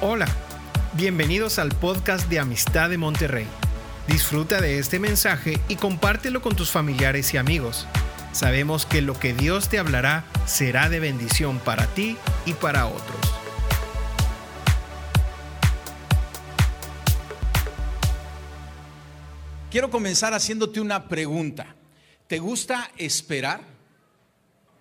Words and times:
Hola, 0.00 0.28
bienvenidos 0.92 1.58
al 1.58 1.70
podcast 1.70 2.28
de 2.28 2.38
Amistad 2.38 2.88
de 2.88 2.98
Monterrey. 2.98 3.48
Disfruta 4.06 4.60
de 4.60 4.78
este 4.78 5.00
mensaje 5.00 5.58
y 5.66 5.74
compártelo 5.74 6.40
con 6.40 6.54
tus 6.54 6.70
familiares 6.70 7.34
y 7.34 7.36
amigos. 7.36 7.88
Sabemos 8.30 8.86
que 8.86 9.02
lo 9.02 9.18
que 9.18 9.32
Dios 9.32 9.68
te 9.68 9.76
hablará 9.80 10.24
será 10.46 10.88
de 10.88 11.00
bendición 11.00 11.58
para 11.58 11.88
ti 11.94 12.16
y 12.46 12.52
para 12.52 12.86
otros. 12.86 13.18
Quiero 19.72 19.90
comenzar 19.90 20.32
haciéndote 20.32 20.80
una 20.80 21.08
pregunta. 21.08 21.74
¿Te 22.28 22.38
gusta 22.38 22.88
esperar? 22.96 23.62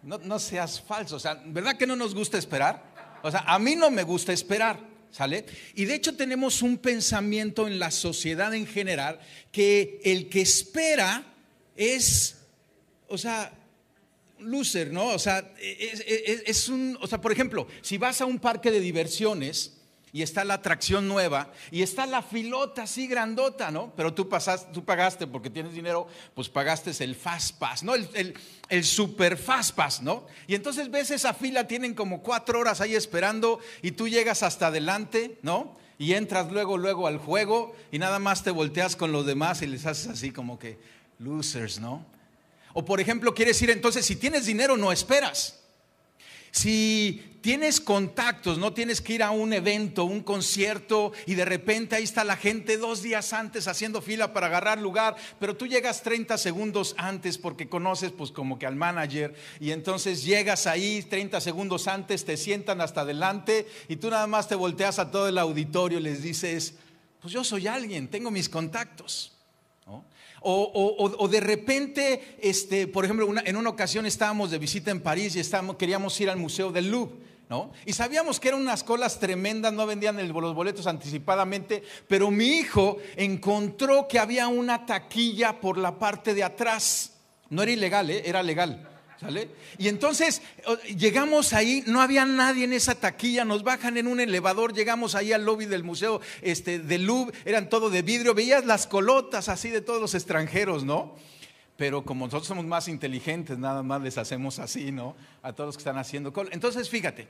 No, 0.03 0.19
no, 0.19 0.37
seas 0.37 0.79
falso, 0.79 1.15
o 1.15 1.19
sea, 1.19 1.41
¿verdad 1.47 1.75
que 1.75 1.87
no 1.87 1.95
nos 1.95 2.13
gusta 2.13 2.37
esperar? 2.37 2.83
O 3.23 3.31
sea, 3.31 3.39
a 3.47 3.57
mí 3.57 3.75
no 3.75 3.89
me 3.89 4.03
gusta 4.03 4.31
esperar. 4.31 4.95
¿Sale? 5.17 5.45
Y 5.73 5.85
de 5.85 5.95
hecho 5.95 6.15
tenemos 6.15 6.61
un 6.61 6.77
pensamiento 6.77 7.65
en 7.65 7.79
la 7.79 7.89
sociedad 7.89 8.53
en 8.53 8.67
general 8.67 9.19
que 9.51 9.99
el 10.03 10.29
que 10.29 10.41
espera 10.41 11.23
es, 11.75 12.35
o 13.07 13.17
sea, 13.17 13.51
loser, 14.37 14.93
¿no? 14.93 15.07
O 15.07 15.17
sea, 15.17 15.55
es, 15.59 16.03
es, 16.05 16.69
un, 16.69 16.99
o 17.01 17.07
sea, 17.07 17.19
por 17.19 17.31
ejemplo, 17.31 17.67
si 17.81 17.97
vas 17.97 18.21
a 18.21 18.27
un 18.27 18.37
parque 18.37 18.69
de 18.69 18.79
diversiones, 18.79 19.76
y 20.17 20.23
está 20.23 20.43
la 20.43 20.55
atracción 20.55 21.07
nueva 21.07 21.51
y 21.69 21.83
está 21.83 22.07
la 22.07 22.23
filota 22.23 22.81
así 22.81 23.05
grandota, 23.05 23.69
¿no? 23.69 23.93
Pero 23.95 24.15
tú, 24.15 24.27
pasaste, 24.27 24.73
tú 24.73 24.83
pagaste 24.83 25.27
porque 25.27 25.51
tienes 25.51 25.73
dinero, 25.73 26.07
pues 26.33 26.49
pagaste 26.49 26.91
el 27.03 27.13
Fast 27.13 27.59
Pass, 27.59 27.83
¿no? 27.83 27.93
El, 27.93 28.33
el, 28.67 28.83
Super 28.83 29.37
Fast 29.37 29.75
Pass, 29.75 30.01
¿no? 30.01 30.25
Y 30.47 30.55
entonces 30.55 30.89
ves 30.89 31.11
esa 31.11 31.35
fila, 31.35 31.67
tienen 31.67 31.93
como 31.93 32.23
cuatro 32.23 32.59
horas 32.59 32.81
ahí 32.81 32.95
esperando 32.95 33.59
y 33.83 33.91
tú 33.91 34.07
llegas 34.07 34.41
hasta 34.41 34.67
adelante, 34.67 35.37
¿no? 35.43 35.77
Y 35.99 36.13
entras 36.13 36.51
luego, 36.51 36.79
luego 36.79 37.05
al 37.05 37.19
juego 37.19 37.75
y 37.91 37.99
nada 37.99 38.17
más 38.17 38.43
te 38.43 38.49
volteas 38.49 38.95
con 38.95 39.11
los 39.11 39.23
demás 39.23 39.61
y 39.61 39.67
les 39.67 39.85
haces 39.85 40.07
así 40.07 40.31
como 40.31 40.57
que 40.57 40.79
losers, 41.19 41.79
¿no? 41.79 42.03
O 42.73 42.83
por 42.83 42.99
ejemplo, 42.99 43.35
quieres 43.35 43.61
ir 43.61 43.69
entonces, 43.69 44.03
si 44.03 44.15
tienes 44.15 44.47
dinero, 44.47 44.77
no 44.77 44.91
esperas. 44.91 45.59
Si 46.49 47.36
tienes 47.47 47.79
contactos, 47.79 48.57
no 48.57 48.73
tienes 48.73 48.99
que 48.99 49.13
ir 49.13 49.23
a 49.23 49.31
un 49.31 49.53
evento, 49.53 50.03
un 50.03 50.19
concierto 50.19 51.13
y 51.25 51.35
de 51.35 51.45
repente 51.45 51.95
ahí 51.95 52.03
está 52.03 52.25
la 52.25 52.35
gente 52.35 52.75
dos 52.75 53.01
días 53.01 53.31
antes 53.31 53.69
haciendo 53.69 54.01
fila 54.01 54.33
para 54.33 54.47
agarrar 54.47 54.79
lugar, 54.79 55.15
pero 55.39 55.55
tú 55.55 55.65
llegas 55.65 56.03
30 56.03 56.37
segundos 56.37 56.93
antes 56.97 57.37
porque 57.37 57.69
conoces 57.69 58.11
pues 58.11 58.33
como 58.33 58.59
que 58.59 58.65
al 58.65 58.75
manager 58.75 59.33
y 59.61 59.71
entonces 59.71 60.25
llegas 60.25 60.67
ahí 60.67 61.01
30 61.03 61.39
segundos 61.39 61.87
antes, 61.87 62.25
te 62.25 62.35
sientan 62.35 62.81
hasta 62.81 62.99
adelante 62.99 63.65
y 63.87 63.95
tú 63.95 64.09
nada 64.09 64.27
más 64.27 64.49
te 64.49 64.55
volteas 64.55 64.99
a 64.99 65.09
todo 65.09 65.29
el 65.29 65.37
auditorio 65.37 65.99
y 65.99 66.03
les 66.03 66.21
dices, 66.21 66.73
pues 67.21 67.33
yo 67.33 67.45
soy 67.45 67.67
alguien, 67.67 68.09
tengo 68.09 68.29
mis 68.29 68.49
contactos. 68.49 69.31
O, 70.41 71.27
de 71.31 71.39
repente, 71.39 72.37
este, 72.41 72.87
por 72.87 73.05
ejemplo, 73.05 73.27
en 73.43 73.55
una 73.55 73.69
ocasión 73.69 74.05
estábamos 74.05 74.51
de 74.51 74.57
visita 74.57 74.91
en 74.91 74.99
París 74.99 75.35
y 75.37 75.39
estábamos, 75.39 75.77
queríamos 75.77 76.19
ir 76.19 76.29
al 76.29 76.37
Museo 76.37 76.73
del 76.73 76.91
Louvre. 76.91 77.27
¿No? 77.49 77.71
Y 77.85 77.93
sabíamos 77.93 78.41
que 78.41 78.49
eran 78.49 78.59
unas 78.59 78.83
colas 78.83 79.19
tremendas, 79.19 79.71
no 79.71 79.85
vendían 79.85 80.17
los 80.17 80.53
boletos 80.53 80.85
anticipadamente, 80.85 81.81
pero 82.07 82.29
mi 82.29 82.57
hijo 82.57 82.97
encontró 83.15 84.05
que 84.07 84.19
había 84.19 84.49
una 84.49 84.85
taquilla 84.85 85.61
por 85.61 85.77
la 85.77 85.97
parte 85.97 86.33
de 86.33 86.43
atrás. 86.43 87.13
No 87.49 87.63
era 87.63 87.71
ilegal, 87.71 88.09
¿eh? 88.09 88.23
era 88.25 88.43
legal. 88.43 88.85
¿Sale? 89.19 89.49
Y 89.79 89.87
entonces 89.87 90.43
llegamos 90.95 91.53
ahí, 91.53 91.83
no 91.87 92.01
había 92.01 92.23
nadie 92.25 92.65
en 92.65 92.73
esa 92.73 92.93
taquilla, 92.93 93.45
nos 93.45 93.63
bajan 93.63 93.97
en 93.97 94.05
un 94.05 94.19
elevador, 94.19 94.75
llegamos 94.75 95.15
ahí 95.15 95.33
al 95.33 95.43
lobby 95.43 95.65
del 95.65 95.83
museo 95.83 96.21
este, 96.43 96.77
del 96.77 97.05
Louvre, 97.05 97.35
eran 97.43 97.67
todo 97.67 97.89
de 97.89 98.03
vidrio, 98.03 98.35
veías 98.35 98.65
las 98.65 98.85
colotas 98.85 99.49
así 99.49 99.69
de 99.69 99.81
todos 99.81 99.99
los 99.99 100.13
extranjeros, 100.13 100.83
¿no? 100.83 101.15
Pero 101.77 102.03
como 102.03 102.25
nosotros 102.25 102.47
somos 102.47 102.65
más 102.65 102.87
inteligentes, 102.87 103.57
nada 103.57 103.83
más 103.83 104.01
les 104.01 104.17
hacemos 104.17 104.57
así, 104.57 104.91
¿no? 104.91 105.15
A 105.43 105.53
todos 105.53 105.67
los 105.67 105.77
que 105.77 105.81
están 105.81 105.97
haciendo. 105.97 106.33
Entonces, 106.51 106.89
fíjate, 106.89 107.27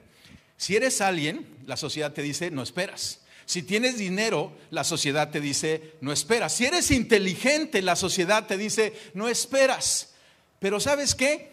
si 0.55 0.75
eres 0.75 1.01
alguien, 1.01 1.45
la 1.65 1.77
sociedad 1.77 2.13
te 2.13 2.21
dice, 2.21 2.49
no 2.49 2.63
esperas. 2.63 3.21
Si 3.45 3.61
tienes 3.61 3.97
dinero, 3.97 4.51
la 4.71 4.83
sociedad 4.83 5.29
te 5.29 5.41
dice, 5.41 5.95
no 6.01 6.11
esperas. 6.11 6.53
Si 6.53 6.65
eres 6.65 6.91
inteligente, 6.91 7.81
la 7.81 7.95
sociedad 7.95 8.47
te 8.47 8.57
dice, 8.57 8.93
no 9.13 9.27
esperas. 9.27 10.15
Pero 10.59 10.79
¿sabes 10.79 11.13
qué? 11.13 11.51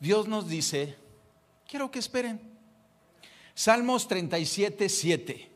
Dios 0.00 0.28
nos 0.28 0.48
dice, 0.48 0.96
quiero 1.68 1.90
que 1.90 1.98
esperen. 2.00 2.40
Salmos 3.54 4.08
37, 4.08 4.88
7. 4.88 5.48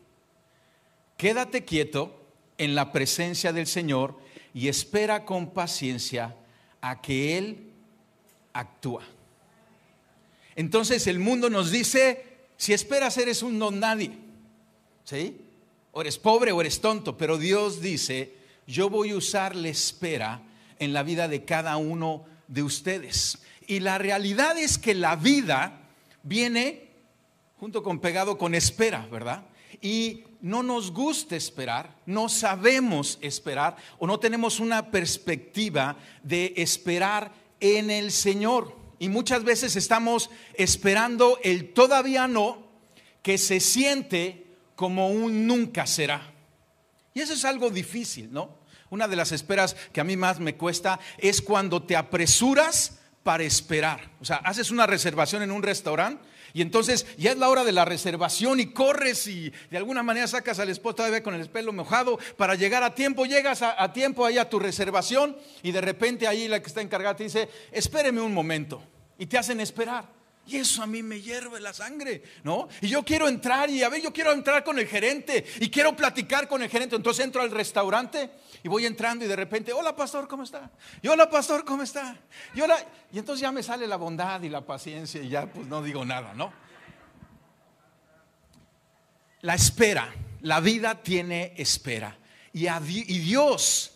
Quédate 1.17 1.65
quieto 1.65 2.21
en 2.59 2.75
la 2.75 2.93
presencia 2.93 3.53
del 3.53 3.67
Señor 3.67 4.19
y 4.55 4.69
espera 4.69 5.25
con 5.25 5.51
paciencia 5.51 6.35
a 6.81 7.03
que 7.03 7.37
Él 7.37 7.73
actúa. 8.53 9.03
Entonces 10.55 11.07
el 11.09 11.19
mundo 11.19 11.51
nos 11.51 11.73
dice, 11.73 12.25
si 12.57 12.73
esperas 12.73 13.19
eres 13.19 13.43
un 13.43 13.59
don 13.59 13.81
nadie, 13.81 14.13
¿sí? 15.05 15.41
O 15.91 16.01
eres 16.01 16.19
pobre 16.19 16.53
o 16.53 16.61
eres 16.61 16.81
tonto, 16.81 17.19
pero 17.19 17.37
Dios 17.37 17.81
dice, 17.81 18.35
yo 18.67 18.89
voy 18.89 19.11
a 19.11 19.17
usar 19.17 19.57
la 19.57 19.69
espera 19.69 20.43
en 20.79 20.93
la 20.93 21.03
vida 21.03 21.27
de 21.27 21.45
cada 21.45 21.77
uno 21.77 22.25
de 22.47 22.63
ustedes. 22.63 23.39
Y 23.67 23.81
la 23.81 23.99
realidad 23.99 24.57
es 24.57 24.79
que 24.79 24.95
la 24.95 25.17
vida 25.17 25.81
viene 26.23 26.91
junto 27.59 27.83
con 27.83 27.99
pegado 27.99 28.39
con 28.39 28.55
espera, 28.55 29.07
¿verdad? 29.11 29.45
Y 29.81 30.25
no 30.45 30.63
nos 30.63 30.93
gusta 30.93 31.37
esperar, 31.37 31.97
no 32.05 32.29
sabemos 32.29 33.19
esperar 33.23 33.77
o 33.99 34.07
no 34.07 34.21
tenemos 34.21 34.61
una 34.61 34.91
perspectiva 34.91 35.97
de 36.23 36.53
esperar 36.59 37.33
en 37.61 37.91
el 37.91 38.13
Señor. 38.13 38.77
Y 38.99 39.09
muchas 39.09 39.43
veces 39.43 39.75
estamos 39.75 40.29
esperando 40.53 41.39
el 41.43 41.73
todavía 41.73 42.29
no 42.29 42.59
que 43.23 43.39
se 43.39 43.59
siente 43.59 44.45
como 44.77 45.09
un 45.09 45.47
nunca 45.47 45.87
será. 45.87 46.31
Y 47.15 47.21
eso 47.21 47.33
es 47.33 47.47
algo 47.47 47.71
difícil, 47.71 48.31
¿no? 48.31 48.59
Una 48.91 49.09
de 49.09 49.17
las 49.17 49.33
esperas 49.33 49.75
que 49.95 50.03
a 50.03 50.05
mí 50.05 50.15
más 50.15 50.41
me 50.41 50.57
cuesta 50.57 51.01
es 51.17 51.41
cuando 51.41 51.83
te 51.83 51.97
apresuras 51.97 52.99
para 53.23 53.45
esperar. 53.45 54.11
O 54.21 54.27
sea, 54.27 54.37
haces 54.37 54.71
una 54.71 54.87
reservación 54.87 55.41
en 55.41 55.53
un 55.53 55.63
restaurante 55.63 56.23
y 56.55 56.63
entonces 56.63 57.05
ya 57.19 57.33
es 57.33 57.37
la 57.37 57.49
hora 57.49 57.65
de 57.65 57.73
la 57.73 57.85
reservación 57.85 58.61
y 58.61 58.67
corres 58.67 59.27
y 59.27 59.53
de 59.73 59.77
alguna 59.77 60.05
manera 60.05 60.29
sacas 60.29 60.61
al 60.61 60.69
esposo 60.69 60.95
todavía 60.95 61.21
con 61.21 61.35
el 61.35 61.51
pelo 61.51 61.73
mojado 61.73 62.17
para 62.37 62.55
llegar 62.55 62.85
a 62.85 62.95
tiempo. 62.95 63.27
Llegas 63.27 63.61
a, 63.61 63.93
tiempo 63.93 64.25
ahí 64.25 64.39
a 64.39 64.49
tu 64.49 64.61
reservación 64.61 65.37
y 65.65 65.73
de 65.73 65.81
repente 65.81 66.29
ahí 66.29 66.47
la 66.47 66.61
que 66.61 66.69
está 66.69 66.81
encargada 66.81 67.17
te 67.17 67.25
dice, 67.25 67.49
espéreme 67.73 68.21
un 68.21 68.33
momento. 68.33 68.81
Y 69.19 69.27
te 69.27 69.37
hacen 69.37 69.61
esperar. 69.61 70.07
Y 70.47 70.57
eso 70.57 70.83
a 70.83 70.87
mí 70.87 71.03
me 71.03 71.23
hierve 71.23 71.59
la 71.59 71.73
sangre, 71.73 72.23
¿no? 72.43 72.69
Y 72.83 72.89
yo 72.89 73.03
quiero 73.03 73.29
entrar 73.29 73.71
y 73.71 73.83
a 73.83 73.89
ver, 73.89 74.03
yo 74.03 74.13
quiero 74.13 74.31
entrar 74.31 74.63
con 74.63 74.79
el 74.79 74.87
gerente 74.87 75.45
y 75.59 75.71
quiero 75.71 75.97
platicar 75.97 76.47
con 76.49 76.63
el 76.63 76.69
gerente. 76.69 76.97
Entonces 76.97 77.25
entro 77.25 77.41
al 77.41 77.51
restaurante 77.51 78.31
y 78.63 78.69
voy 78.69 78.85
entrando 78.85 79.25
y 79.25 79.29
de 79.29 79.37
repente, 79.37 79.73
hola 79.73 79.97
pastor, 79.97 80.29
¿cómo 80.29 80.43
está? 80.43 80.71
Y 81.01 81.09
hola 81.09 81.31
pastor, 81.31 81.65
¿cómo 81.65 81.83
está? 81.83 82.19
Y, 82.55 82.61
hola, 82.61 82.77
y 83.11 83.19
entonces 83.19 83.41
ya 83.41 83.53
me 83.53 83.63
sale 83.63 83.87
la 83.87 83.97
bondad 83.97 84.43
y 84.43 84.51
la 84.51 84.61
paciencia 84.61 85.23
y 85.23 85.31
ya 85.31 85.47
pues 85.47 85.67
no 85.67 85.83
digo 85.83 86.05
nada, 86.05 86.35
¿no? 86.35 86.53
La 89.41 89.55
espera, 89.55 90.15
la 90.43 90.61
vida 90.61 91.03
tiene 91.03 91.55
espera. 91.57 92.19
Y, 92.53 92.69
y 92.69 93.19
Dios 93.19 93.93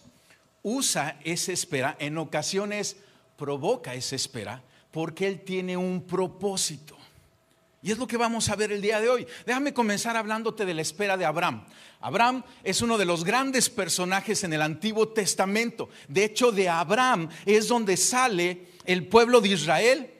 usa 0.62 1.18
esa 1.24 1.52
espera, 1.52 1.96
en 1.98 2.16
ocasiones 2.16 2.96
provoca 3.36 3.94
esa 3.94 4.16
espera 4.16 4.62
porque 4.90 5.26
Él 5.26 5.40
tiene 5.40 5.76
un 5.76 6.02
propósito. 6.02 6.96
Y 7.82 7.92
es 7.92 7.98
lo 7.98 8.06
que 8.06 8.16
vamos 8.16 8.48
a 8.48 8.56
ver 8.56 8.72
el 8.72 8.82
día 8.82 9.00
de 9.00 9.08
hoy. 9.08 9.26
Déjame 9.46 9.72
comenzar 9.72 10.16
hablándote 10.16 10.64
de 10.66 10.74
la 10.74 10.82
espera 10.82 11.16
de 11.16 11.24
Abraham. 11.24 11.64
Abraham 12.00 12.42
es 12.64 12.82
uno 12.82 12.98
de 12.98 13.04
los 13.04 13.24
grandes 13.24 13.70
personajes 13.70 14.42
en 14.44 14.52
el 14.52 14.62
Antiguo 14.62 15.08
Testamento. 15.08 15.88
De 16.08 16.24
hecho, 16.24 16.50
de 16.50 16.68
Abraham 16.68 17.28
es 17.46 17.68
donde 17.68 17.96
sale 17.96 18.66
el 18.84 19.06
pueblo 19.06 19.40
de 19.40 19.48
Israel. 19.50 20.10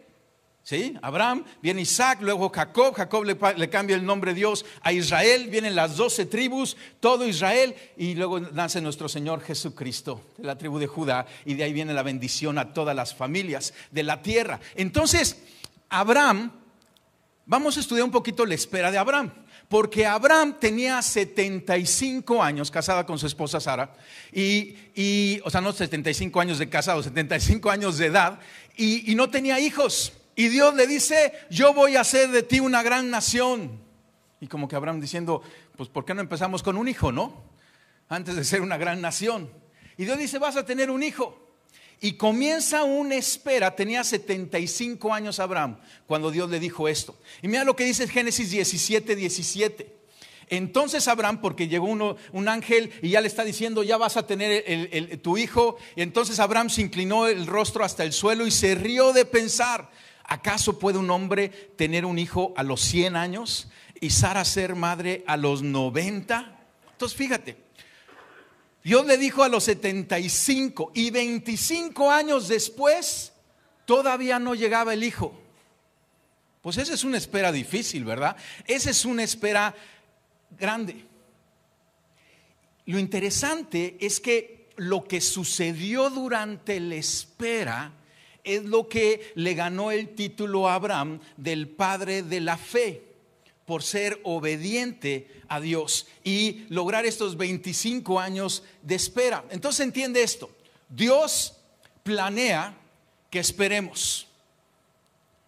¿Sí? 0.69 0.95
Abraham, 1.01 1.45
viene 1.63 1.81
Isaac, 1.81 2.19
luego 2.21 2.51
Jacob, 2.51 2.93
Jacob 2.95 3.25
le, 3.25 3.71
cambia 3.71 3.97
el 3.97 4.05
nombre 4.05 4.33
de 4.33 4.41
Dios 4.41 4.67
a 4.83 4.93
Israel, 4.93 5.49
vienen 5.49 5.75
las 5.75 5.97
doce 5.97 6.27
tribus, 6.27 6.77
todo 7.01 7.27
Israel, 7.27 7.75
y 7.97 8.15
luego 8.15 8.39
nace 8.39 8.83
nuestro 8.83 9.09
Señor 9.09 9.41
Jesucristo, 9.41 10.21
de 10.37 10.45
la 10.45 10.59
tribu 10.59 10.79
de 10.79 10.87
Judá, 10.87 11.25
y 11.47 11.55
de 11.55 11.65
ahí 11.65 11.73
viene 11.73 11.95
la 11.95 12.03
bendición 12.03 12.59
a 12.59 12.75
todas 12.75 12.95
las 12.95 13.15
familias 13.15 13.73
de 13.93 14.03
la 14.03 14.21
tierra. 14.21 14.61
Entonces, 14.75 15.39
Abraham, 15.89 16.53
vamos 17.47 17.79
a 17.79 17.81
estudiar 17.81 18.05
un 18.05 18.11
poquito 18.11 18.45
la 18.45 18.55
espera 18.55 18.91
de 18.91 18.99
Abraham, 18.99 19.33
porque 19.71 20.05
Abraham 20.05 20.59
tenía 20.61 21.01
75 21.01 22.43
años, 22.43 22.71
casada 22.71 23.07
con 23.07 23.19
su 23.19 23.27
esposa 23.27 23.59
Sara, 23.59 23.95
y, 24.35 25.41
o 25.45 25.49
sea, 25.49 25.63
no 25.63 25.73
75 25.73 26.39
años 26.39 26.59
de 26.59 26.69
casado, 26.69 27.03
75 27.03 27.71
años 27.71 27.97
de 27.97 28.05
edad, 28.05 28.39
y 28.77 29.15
no 29.15 29.31
tenía 29.31 29.59
hijos. 29.61 30.13
Y 30.39 30.51
Dios 30.51 30.73
le 30.77 30.87
dice, 30.87 31.33
yo 31.51 31.75
voy 31.75 31.97
a 31.97 32.03
hacer 32.03 32.31
de 32.31 32.45
ti 32.45 32.61
una 32.61 32.85
gran 32.85 33.11
nación. 33.11 33.81
Y 34.41 34.47
como 34.47 34.69
que 34.69 34.77
Abraham 34.77 35.01
diciendo, 35.01 35.43
pues 35.77 35.89
¿por 35.89 36.05
qué 36.05 36.15
no 36.15 36.21
empezamos 36.21 36.63
con 36.63 36.77
un 36.77 36.87
hijo, 36.87 37.11
no? 37.11 37.43
Antes 38.09 38.37
de 38.37 38.45
ser 38.45 38.61
una 38.61 38.77
gran 38.77 39.01
nación. 39.01 39.51
Y 39.97 40.05
Dios 40.05 40.17
dice, 40.17 40.39
vas 40.39 40.57
a 40.57 40.65
tener 40.65 40.93
un 40.93 41.03
hijo. 41.03 41.37
Y 42.01 42.13
comienza 42.13 42.85
una 42.85 43.17
espera, 43.17 43.75
tenía 43.75 44.05
75 44.05 45.13
años 45.13 45.41
Abraham 45.41 45.79
cuando 46.07 46.31
Dios 46.31 46.49
le 46.49 46.61
dijo 46.61 46.87
esto. 46.87 47.19
Y 47.43 47.49
mira 47.49 47.65
lo 47.65 47.75
que 47.75 47.83
dice 47.83 48.07
Génesis 48.07 48.53
17, 48.53 49.17
17. 49.17 49.97
Entonces 50.51 51.09
Abraham, 51.09 51.41
porque 51.41 51.67
llegó 51.67 51.87
uno, 51.87 52.17
un 52.31 52.47
ángel 52.47 52.93
y 53.03 53.09
ya 53.09 53.21
le 53.21 53.27
está 53.27 53.43
diciendo, 53.43 53.83
ya 53.83 53.97
vas 53.97 54.17
a 54.17 54.25
tener 54.25 55.21
tu 55.21 55.37
hijo, 55.37 55.79
entonces 55.97 56.39
Abraham 56.39 56.71
se 56.71 56.83
inclinó 56.83 57.27
el 57.27 57.45
rostro 57.49 57.85
hasta 57.85 58.05
el 58.05 58.13
suelo 58.13 58.47
y 58.47 58.53
se 58.53 58.77
rió 58.77 59.13
de 59.13 59.25
pensar, 59.25 59.91
¿acaso 60.29 60.79
puede 60.79 60.99
un 60.99 61.11
hombre 61.11 61.49
tener 61.49 62.05
un 62.05 62.19
hijo 62.19 62.55
a 62.57 62.63
los 62.63 62.81
100 62.83 63.17
años 63.17 63.69
y 64.01 64.11
Sara 64.11 64.45
ser 64.45 64.77
madre 64.77 65.25
a 65.27 65.37
los 65.37 65.63
90? 65.63 66.57
Entonces 66.93 67.19
fíjate, 67.19 67.57
Dios 68.85 69.05
le 69.07 69.19
dijo 69.19 69.43
a 69.43 69.49
los 69.49 69.65
75 69.65 70.93
y 70.95 71.11
25 71.11 72.11
años 72.11 72.47
después 72.47 73.33
todavía 73.85 74.39
no 74.39 74.55
llegaba 74.55 74.95
el 74.95 75.03
hijo. 75.03 75.35
Pues 76.63 76.77
esa 76.77 76.95
es 76.95 77.05
una 77.05 77.17
espera 77.17 77.51
difícil, 77.51 78.05
¿verdad? 78.05 78.37
Esa 78.67 78.91
es 78.91 79.05
una 79.05 79.23
espera 79.23 79.75
grande. 80.59 81.05
Lo 82.87 82.99
interesante 82.99 83.97
es 84.01 84.21
que 84.21 84.71
lo 84.77 85.05
que 85.05 85.21
sucedió 85.21 86.11
durante 86.11 86.81
la 86.81 86.97
espera 86.97 87.93
es 88.49 88.65
lo 88.65 88.89
que 88.89 89.33
le 89.35 89.55
ganó 89.55 89.91
el 89.91 90.15
título 90.15 90.69
a 90.69 90.75
Abraham 90.75 91.21
del 91.37 91.69
padre 91.69 92.23
de 92.23 92.41
la 92.41 92.57
fe 92.57 93.03
por 93.67 93.83
ser 93.83 94.19
obediente 94.25 95.29
a 95.49 95.61
Dios 95.61 96.07
y 96.25 96.65
lograr 96.71 97.05
estos 97.05 97.37
25 97.37 98.19
años 98.19 98.63
de 98.83 98.95
espera. 98.95 99.45
Entonces 99.51 99.81
entiende 99.81 100.23
esto, 100.23 100.51
Dios 100.89 101.55
planea 102.03 102.75
que 103.31 103.39
esperemos. 103.39 104.27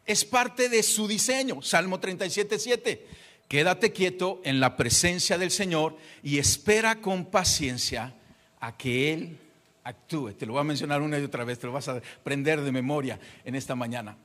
Es 0.05 0.25
parte 0.25 0.69
de 0.69 0.83
su 0.83 1.09
diseño, 1.09 1.63
Salmo 1.63 2.01
37, 2.01 2.59
7. 2.59 3.07
Quédate 3.49 3.93
quieto 3.93 4.41
en 4.45 4.61
la 4.61 4.77
presencia 4.77 5.39
del 5.39 5.51
Señor 5.51 5.97
y 6.23 6.39
espera 6.39 7.01
con 7.01 7.25
paciencia 7.25 8.15
a 8.61 8.77
que 8.77 9.13
Él 9.13 9.39
actúe. 9.85 10.33
Te 10.35 10.47
lo 10.47 10.53
voy 10.53 10.61
a 10.61 10.65
mencionar 10.65 11.03
una 11.03 11.19
y 11.19 11.23
otra 11.23 11.45
vez, 11.45 11.59
te 11.59 11.67
lo 11.67 11.73
vas 11.73 11.89
a 11.89 11.97
aprender 11.97 12.61
de 12.61 12.73
memoria 12.73 13.19
en 13.45 13.55
esta 13.55 13.75
mañana. 13.75 14.17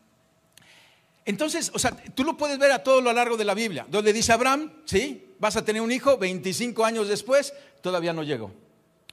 Entonces, 1.26 1.72
o 1.74 1.80
sea, 1.80 1.92
tú 1.92 2.24
lo 2.24 2.38
puedes 2.38 2.60
ver 2.60 2.72
a 2.72 2.84
todo 2.84 3.02
lo 3.02 3.12
largo 3.12 3.36
de 3.36 3.46
la 3.46 3.56
Biblia, 3.56 3.86
donde 3.90 4.14
dice 4.14 4.32
Abraham, 4.32 4.72
¿sí? 4.86 5.34
Vas 5.40 5.56
a 5.58 5.66
tener 5.66 5.82
un 5.82 5.92
hijo, 5.92 6.18
25 6.18 6.86
años 6.86 7.08
después, 7.08 7.54
todavía 7.82 8.14
no 8.14 8.22
llegó. 8.22 8.52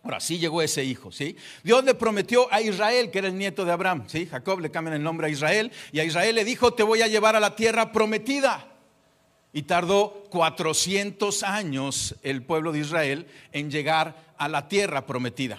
Ahora 0.03 0.21
sí 0.21 0.39
llegó 0.39 0.61
ese 0.61 0.85
hijo, 0.85 1.11
¿sí? 1.11 1.37
Dios 1.63 1.85
le 1.85 1.95
prometió 1.95 2.53
a 2.53 2.61
Israel, 2.61 3.11
que 3.11 3.21
era 3.21 3.29
el 3.29 3.39
nieto 3.39 3.65
de 3.65 3.73
Abraham, 3.73 4.05
¿sí? 4.09 4.27
Jacob 4.27 4.61
le 4.61 4.71
cambian 4.71 4.97
el 4.97 5.03
nombre 5.03 5.29
a 5.29 5.31
Israel, 5.31 5.73
y 5.91 6.01
a 6.01 6.05
Israel 6.05 6.35
le 6.35 6.45
dijo, 6.45 6.75
te 6.75 6.83
voy 6.83 7.01
a 7.01 7.07
llevar 7.07 7.35
a 7.35 7.41
la 7.41 7.57
tierra 7.57 7.93
prometida. 7.93 8.69
Y 9.55 9.63
tardó 9.63 10.25
400 10.31 11.43
años 11.43 12.17
el 12.23 12.43
pueblo 12.43 12.73
de 12.73 12.81
Israel 12.81 13.27
en 13.53 13.71
llegar 13.71 14.35
a 14.37 14.49
la 14.49 14.67
tierra 14.67 15.07
prometida. 15.07 15.59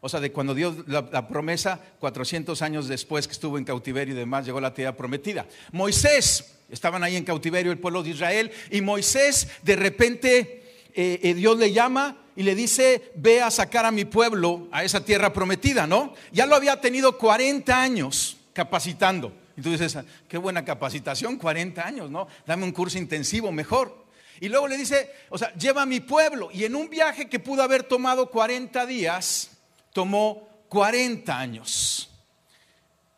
O 0.00 0.08
sea, 0.08 0.20
de 0.20 0.32
cuando 0.32 0.54
Dios 0.54 0.76
la, 0.86 1.28
promesa, 1.28 1.80
400 1.98 2.62
años 2.62 2.88
después 2.88 3.26
que 3.26 3.32
estuvo 3.32 3.58
en 3.58 3.64
cautiverio 3.64 4.14
y 4.14 4.18
demás, 4.18 4.46
llegó 4.46 4.60
la 4.60 4.72
tierra 4.72 4.96
prometida. 4.96 5.46
Moisés, 5.72 6.56
estaban 6.70 7.02
ahí 7.02 7.16
en 7.16 7.24
cautiverio 7.24 7.70
el 7.70 7.78
pueblo 7.78 8.02
de 8.02 8.10
Israel, 8.10 8.50
y 8.70 8.80
Moisés 8.80 9.48
de 9.62 9.76
repente 9.76 10.60
eh, 10.94 11.20
eh, 11.22 11.34
Dios 11.34 11.58
le 11.58 11.72
llama 11.72 12.16
y 12.34 12.42
le 12.42 12.54
dice, 12.54 13.12
ve 13.16 13.42
a 13.42 13.50
sacar 13.50 13.84
a 13.84 13.90
mi 13.90 14.06
pueblo 14.06 14.68
a 14.72 14.84
esa 14.84 15.04
tierra 15.04 15.32
prometida, 15.32 15.86
¿no? 15.86 16.14
Ya 16.32 16.46
lo 16.46 16.56
había 16.56 16.80
tenido 16.80 17.18
40 17.18 17.82
años 17.82 18.38
capacitando. 18.54 19.32
Y 19.56 19.62
tú 19.62 19.70
dices, 19.70 19.98
qué 20.26 20.38
buena 20.38 20.64
capacitación, 20.64 21.36
40 21.36 21.86
años, 21.86 22.10
¿no? 22.10 22.26
Dame 22.46 22.64
un 22.64 22.72
curso 22.72 22.96
intensivo 22.96 23.52
mejor. 23.52 24.06
Y 24.40 24.48
luego 24.48 24.66
le 24.68 24.78
dice, 24.78 25.10
o 25.28 25.36
sea, 25.36 25.52
lleva 25.54 25.82
a 25.82 25.86
mi 25.86 26.00
pueblo. 26.00 26.48
Y 26.50 26.64
en 26.64 26.74
un 26.74 26.88
viaje 26.88 27.28
que 27.28 27.38
pudo 27.38 27.62
haber 27.62 27.82
tomado 27.82 28.30
40 28.30 28.86
días, 28.86 29.50
tomó 29.92 30.48
40 30.68 31.38
años. 31.38 32.10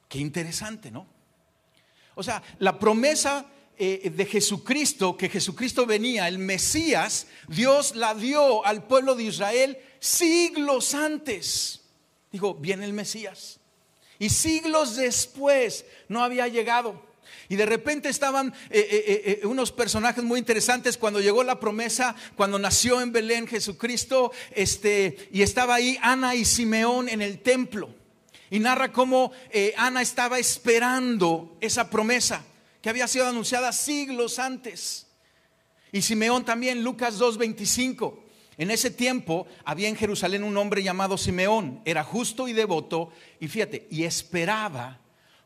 Qué 0.08 0.18
interesante, 0.18 0.90
¿no? 0.90 1.06
O 2.14 2.22
sea, 2.22 2.42
la 2.58 2.78
promesa 2.78 3.46
eh, 3.78 4.12
de 4.14 4.26
Jesucristo, 4.26 5.16
que 5.16 5.28
Jesucristo 5.28 5.86
venía, 5.86 6.28
el 6.28 6.38
Mesías, 6.38 7.26
Dios 7.48 7.96
la 7.96 8.14
dio 8.14 8.64
al 8.66 8.86
pueblo 8.86 9.14
de 9.14 9.24
Israel 9.24 9.78
siglos 9.98 10.94
antes. 10.94 11.80
Dijo, 12.30 12.54
viene 12.54 12.84
el 12.84 12.92
Mesías. 12.92 13.60
Y 14.18 14.28
siglos 14.28 14.96
después 14.96 15.84
no 16.08 16.22
había 16.22 16.48
llegado. 16.48 17.11
Y 17.48 17.56
de 17.56 17.66
repente 17.66 18.08
estaban 18.08 18.48
eh, 18.70 18.78
eh, 18.90 19.40
eh, 19.42 19.46
unos 19.46 19.72
personajes 19.72 20.24
muy 20.24 20.38
interesantes 20.38 20.96
cuando 20.96 21.20
llegó 21.20 21.44
la 21.44 21.60
promesa, 21.60 22.14
cuando 22.36 22.58
nació 22.58 23.00
en 23.00 23.12
Belén 23.12 23.46
Jesucristo, 23.46 24.32
este, 24.52 25.28
y 25.32 25.42
estaba 25.42 25.74
ahí 25.74 25.98
Ana 26.02 26.34
y 26.34 26.44
Simeón 26.44 27.08
en 27.08 27.22
el 27.22 27.40
templo. 27.40 27.94
Y 28.50 28.58
narra 28.58 28.92
cómo 28.92 29.32
Ana 29.78 30.02
estaba 30.02 30.38
esperando 30.38 31.56
esa 31.60 31.88
promesa 31.88 32.44
que 32.82 32.90
había 32.90 33.08
sido 33.08 33.26
anunciada 33.26 33.72
siglos 33.72 34.38
antes. 34.38 35.06
Y 35.90 36.02
Simeón 36.02 36.44
también, 36.44 36.84
Lucas 36.84 37.18
2.25. 37.18 38.22
En 38.58 38.70
ese 38.70 38.90
tiempo 38.90 39.46
había 39.64 39.88
en 39.88 39.96
Jerusalén 39.96 40.44
un 40.44 40.56
hombre 40.56 40.82
llamado 40.82 41.16
Simeón, 41.16 41.80
era 41.84 42.04
justo 42.04 42.48
y 42.48 42.52
devoto, 42.52 43.10
y 43.40 43.48
fíjate, 43.48 43.86
y 43.90 44.04
esperaba 44.04 45.01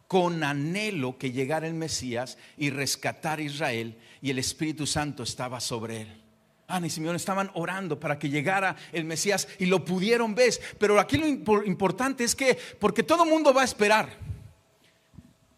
con 0.08 0.44
anhelo 0.44 1.18
que 1.18 1.32
llegara 1.32 1.66
el 1.66 1.74
Mesías 1.74 2.38
y 2.56 2.70
rescatar 2.70 3.38
a 3.38 3.42
Israel, 3.42 3.96
y 4.22 4.30
el 4.30 4.38
Espíritu 4.38 4.86
Santo 4.86 5.22
estaba 5.22 5.60
sobre 5.60 6.02
él. 6.02 6.22
Ana 6.68 6.88
y 6.88 6.90
Simeón 6.90 7.16
estaban 7.16 7.50
orando 7.54 7.98
para 8.00 8.18
que 8.18 8.28
llegara 8.28 8.76
el 8.92 9.04
Mesías 9.04 9.46
y 9.58 9.66
lo 9.66 9.84
pudieron 9.84 10.34
ver. 10.34 10.54
Pero 10.78 10.98
aquí 10.98 11.16
lo 11.16 11.26
importante 11.64 12.24
es 12.24 12.34
que, 12.34 12.58
porque 12.80 13.02
todo 13.02 13.24
el 13.24 13.30
mundo 13.30 13.54
va 13.54 13.62
a 13.62 13.64
esperar, 13.64 14.10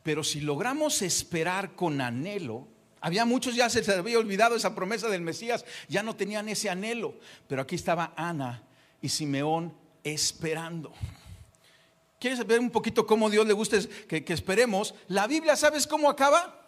pero 0.02 0.24
si 0.24 0.40
logramos 0.40 1.02
esperar 1.02 1.74
con 1.74 2.00
anhelo, 2.00 2.66
había 3.00 3.24
muchos 3.24 3.54
ya 3.54 3.68
se 3.70 3.90
había 3.92 4.18
olvidado 4.18 4.56
esa 4.56 4.74
promesa 4.74 5.08
del 5.08 5.22
Mesías, 5.22 5.64
ya 5.88 6.02
no 6.02 6.16
tenían 6.16 6.48
ese 6.48 6.70
anhelo. 6.70 7.14
Pero 7.46 7.62
aquí 7.62 7.74
estaba 7.74 8.12
Ana 8.16 8.62
y 9.00 9.08
Simeón 9.08 9.74
esperando. 10.02 10.92
¿Quieres 12.18 12.44
ver 12.46 12.60
un 12.60 12.70
poquito 12.70 13.06
cómo 13.06 13.30
Dios 13.30 13.46
le 13.46 13.52
gusta 13.52 13.78
que, 14.08 14.24
esperemos? 14.28 14.94
La 15.08 15.26
Biblia, 15.26 15.56
¿sabes 15.56 15.86
cómo 15.86 16.10
acaba? 16.10 16.66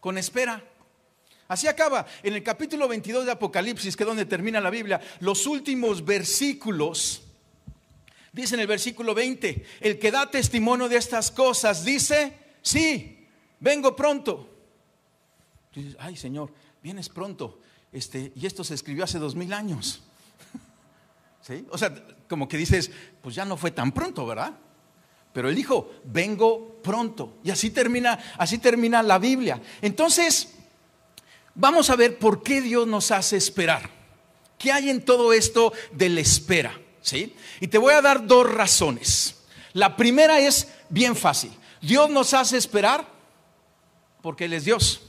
Con 0.00 0.18
espera. 0.18 0.62
Así 1.46 1.68
acaba 1.68 2.06
en 2.22 2.34
el 2.34 2.42
capítulo 2.42 2.88
22 2.88 3.26
de 3.26 3.32
Apocalipsis, 3.32 3.96
que 3.96 4.02
es 4.02 4.06
donde 4.06 4.24
termina 4.24 4.60
la 4.60 4.70
Biblia, 4.70 5.00
los 5.20 5.46
últimos 5.46 6.04
versículos. 6.04 7.22
Dice 8.32 8.54
en 8.54 8.62
el 8.62 8.66
versículo 8.66 9.14
20, 9.14 9.64
el 9.80 9.98
que 9.98 10.10
da 10.10 10.30
testimonio 10.30 10.88
de 10.88 10.96
estas 10.96 11.30
cosas 11.30 11.84
dice, 11.84 12.32
sí, 12.62 13.28
vengo 13.60 13.94
pronto 13.94 14.54
ay 15.98 16.16
Señor, 16.16 16.52
vienes 16.82 17.08
pronto. 17.08 17.60
Este, 17.92 18.32
y 18.34 18.46
esto 18.46 18.64
se 18.64 18.74
escribió 18.74 19.04
hace 19.04 19.18
dos 19.18 19.34
mil 19.34 19.52
años. 19.52 20.02
¿Sí? 21.42 21.66
O 21.70 21.78
sea, 21.78 21.94
como 22.28 22.48
que 22.48 22.56
dices, 22.56 22.90
pues 23.22 23.34
ya 23.34 23.44
no 23.44 23.56
fue 23.56 23.70
tan 23.70 23.92
pronto, 23.92 24.26
¿verdad? 24.26 24.58
Pero 25.34 25.48
él 25.48 25.56
dijo, 25.56 25.90
vengo 26.04 26.78
pronto. 26.80 27.38
Y 27.42 27.50
así 27.50 27.70
termina, 27.70 28.18
así 28.38 28.58
termina 28.58 29.02
la 29.02 29.18
Biblia. 29.18 29.60
Entonces, 29.82 30.54
vamos 31.56 31.90
a 31.90 31.96
ver 31.96 32.18
por 32.18 32.44
qué 32.44 32.62
Dios 32.62 32.86
nos 32.86 33.10
hace 33.10 33.36
esperar. 33.36 33.90
¿Qué 34.56 34.70
hay 34.70 34.88
en 34.90 35.04
todo 35.04 35.32
esto 35.32 35.72
de 35.90 36.08
la 36.08 36.20
espera? 36.20 36.80
¿Sí? 37.02 37.34
Y 37.60 37.66
te 37.66 37.78
voy 37.78 37.92
a 37.94 38.00
dar 38.00 38.26
dos 38.26 38.48
razones. 38.48 39.34
La 39.72 39.96
primera 39.96 40.38
es 40.38 40.68
bien 40.88 41.16
fácil. 41.16 41.52
Dios 41.82 42.08
nos 42.08 42.32
hace 42.32 42.56
esperar 42.56 43.04
porque 44.22 44.44
Él 44.44 44.52
es 44.52 44.64
Dios. 44.64 45.02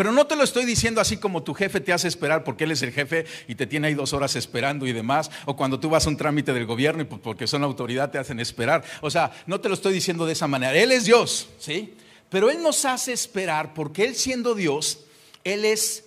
Pero 0.00 0.12
no 0.12 0.26
te 0.26 0.34
lo 0.34 0.44
estoy 0.44 0.64
diciendo 0.64 1.02
así 1.02 1.18
como 1.18 1.42
tu 1.42 1.52
jefe 1.52 1.78
te 1.78 1.92
hace 1.92 2.08
esperar 2.08 2.42
porque 2.42 2.64
él 2.64 2.70
es 2.70 2.80
el 2.80 2.90
jefe 2.90 3.26
y 3.46 3.54
te 3.54 3.66
tiene 3.66 3.88
ahí 3.88 3.92
dos 3.92 4.14
horas 4.14 4.34
esperando 4.34 4.86
y 4.86 4.94
demás, 4.94 5.30
o 5.44 5.56
cuando 5.56 5.78
tú 5.78 5.90
vas 5.90 6.06
a 6.06 6.08
un 6.08 6.16
trámite 6.16 6.54
del 6.54 6.64
gobierno 6.64 7.02
y 7.02 7.04
porque 7.04 7.46
son 7.46 7.64
autoridad 7.64 8.10
te 8.10 8.16
hacen 8.16 8.40
esperar. 8.40 8.82
O 9.02 9.10
sea, 9.10 9.30
no 9.44 9.60
te 9.60 9.68
lo 9.68 9.74
estoy 9.74 9.92
diciendo 9.92 10.24
de 10.24 10.32
esa 10.32 10.46
manera. 10.46 10.74
Él 10.74 10.90
es 10.90 11.04
Dios, 11.04 11.50
¿sí? 11.58 11.92
Pero 12.30 12.48
Él 12.48 12.62
nos 12.62 12.86
hace 12.86 13.12
esperar 13.12 13.74
porque 13.74 14.06
Él 14.06 14.14
siendo 14.14 14.54
Dios, 14.54 15.00
Él 15.44 15.66
es 15.66 16.06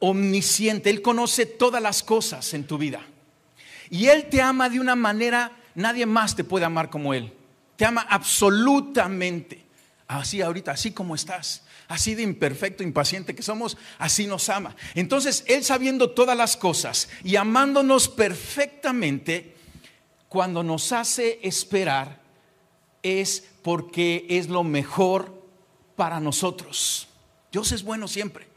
omnisciente, 0.00 0.90
Él 0.90 1.00
conoce 1.00 1.46
todas 1.46 1.80
las 1.80 2.02
cosas 2.02 2.52
en 2.52 2.66
tu 2.66 2.78
vida. 2.78 3.00
Y 3.90 4.06
Él 4.06 4.24
te 4.28 4.42
ama 4.42 4.68
de 4.68 4.80
una 4.80 4.96
manera, 4.96 5.52
nadie 5.76 6.04
más 6.04 6.34
te 6.34 6.42
puede 6.42 6.64
amar 6.64 6.90
como 6.90 7.14
Él. 7.14 7.32
Te 7.76 7.84
ama 7.84 8.04
absolutamente 8.10 9.64
Así 10.06 10.42
ahorita, 10.42 10.72
así 10.72 10.92
como 10.92 11.14
estás, 11.14 11.62
así 11.88 12.14
de 12.14 12.22
imperfecto, 12.22 12.82
impaciente 12.82 13.34
que 13.34 13.42
somos, 13.42 13.76
así 13.98 14.26
nos 14.26 14.48
ama. 14.48 14.76
Entonces, 14.94 15.44
Él 15.46 15.64
sabiendo 15.64 16.10
todas 16.10 16.36
las 16.36 16.56
cosas 16.56 17.08
y 17.22 17.36
amándonos 17.36 18.08
perfectamente, 18.08 19.54
cuando 20.28 20.62
nos 20.64 20.90
hace 20.92 21.38
esperar, 21.42 22.20
es 23.02 23.44
porque 23.62 24.26
es 24.28 24.48
lo 24.48 24.64
mejor 24.64 25.44
para 25.94 26.18
nosotros. 26.18 27.06
Dios 27.52 27.70
es 27.70 27.84
bueno 27.84 28.08
siempre. 28.08 28.48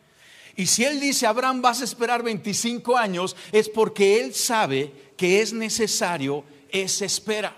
Y 0.56 0.66
si 0.66 0.84
Él 0.86 1.00
dice, 1.00 1.28
Abraham, 1.28 1.62
vas 1.62 1.82
a 1.82 1.84
esperar 1.84 2.24
25 2.24 2.98
años, 2.98 3.36
es 3.52 3.70
porque 3.70 4.20
Él 4.20 4.34
sabe 4.34 4.92
que 5.16 5.42
es 5.42 5.54
necesario 5.54 6.44
esa 6.70 7.06
espera. 7.06 7.56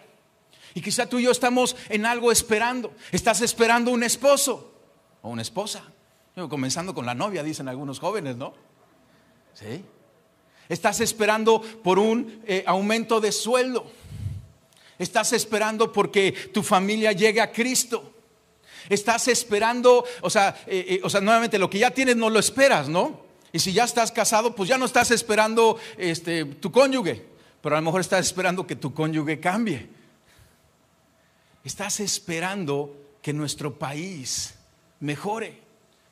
Y 0.74 0.82
quizá 0.82 1.08
tú 1.08 1.20
y 1.20 1.24
yo 1.24 1.32
estamos 1.32 1.78
en 1.88 2.06
algo 2.06 2.32
esperando. 2.32 2.94
Estás 3.12 3.42
esperando 3.42 3.92
un 3.92 4.04
esposo 4.04 4.79
o 5.22 5.30
una 5.30 5.42
esposa. 5.42 5.84
Comenzando 6.50 6.94
con 6.94 7.06
la 7.06 7.14
novia, 7.14 7.44
dicen 7.44 7.68
algunos 7.68 8.00
jóvenes, 8.00 8.38
¿no? 8.38 8.54
Sí. 9.54 9.84
Estás 10.70 11.02
esperando 11.02 11.62
por 11.62 12.00
un 12.00 12.42
eh, 12.46 12.64
aumento 12.66 13.20
de 13.20 13.32
sueldo. 13.32 13.92
Estás 14.98 15.34
esperando 15.34 15.92
porque 15.92 16.32
tu 16.32 16.62
familia 16.62 17.12
llegue 17.12 17.42
a 17.42 17.52
Cristo. 17.52 18.14
Estás 18.88 19.28
esperando, 19.28 20.06
o 20.22 20.30
sea, 20.30 20.56
eh, 20.68 20.86
eh, 20.88 21.02
o 21.04 21.10
sea, 21.10 21.22
nuevamente 21.22 21.58
lo 21.58 21.70
que 21.70 21.80
ya 21.80 21.92
tienes 21.92 22.16
no 22.16 22.30
lo 22.30 22.40
esperas, 22.40 22.88
¿no? 22.88 23.22
Y 23.52 23.60
si 23.60 23.74
ya 23.74 23.84
estás 23.84 24.12
casado, 24.12 24.56
pues 24.56 24.70
ya 24.70 24.78
no 24.78 24.86
estás 24.86 25.12
esperando 25.12 25.78
este, 25.98 26.46
tu 26.46 26.72
cónyuge, 26.72 27.26
pero 27.62 27.76
a 27.76 27.80
lo 27.80 27.86
mejor 27.86 28.02
estás 28.02 28.26
esperando 28.26 28.68
que 28.68 28.76
tu 28.76 28.94
cónyuge 28.94 29.40
cambie. 29.40 29.90
Estás 31.64 32.00
esperando 32.00 32.96
que 33.22 33.34
nuestro 33.34 33.78
país 33.78 34.54
mejore. 35.00 35.60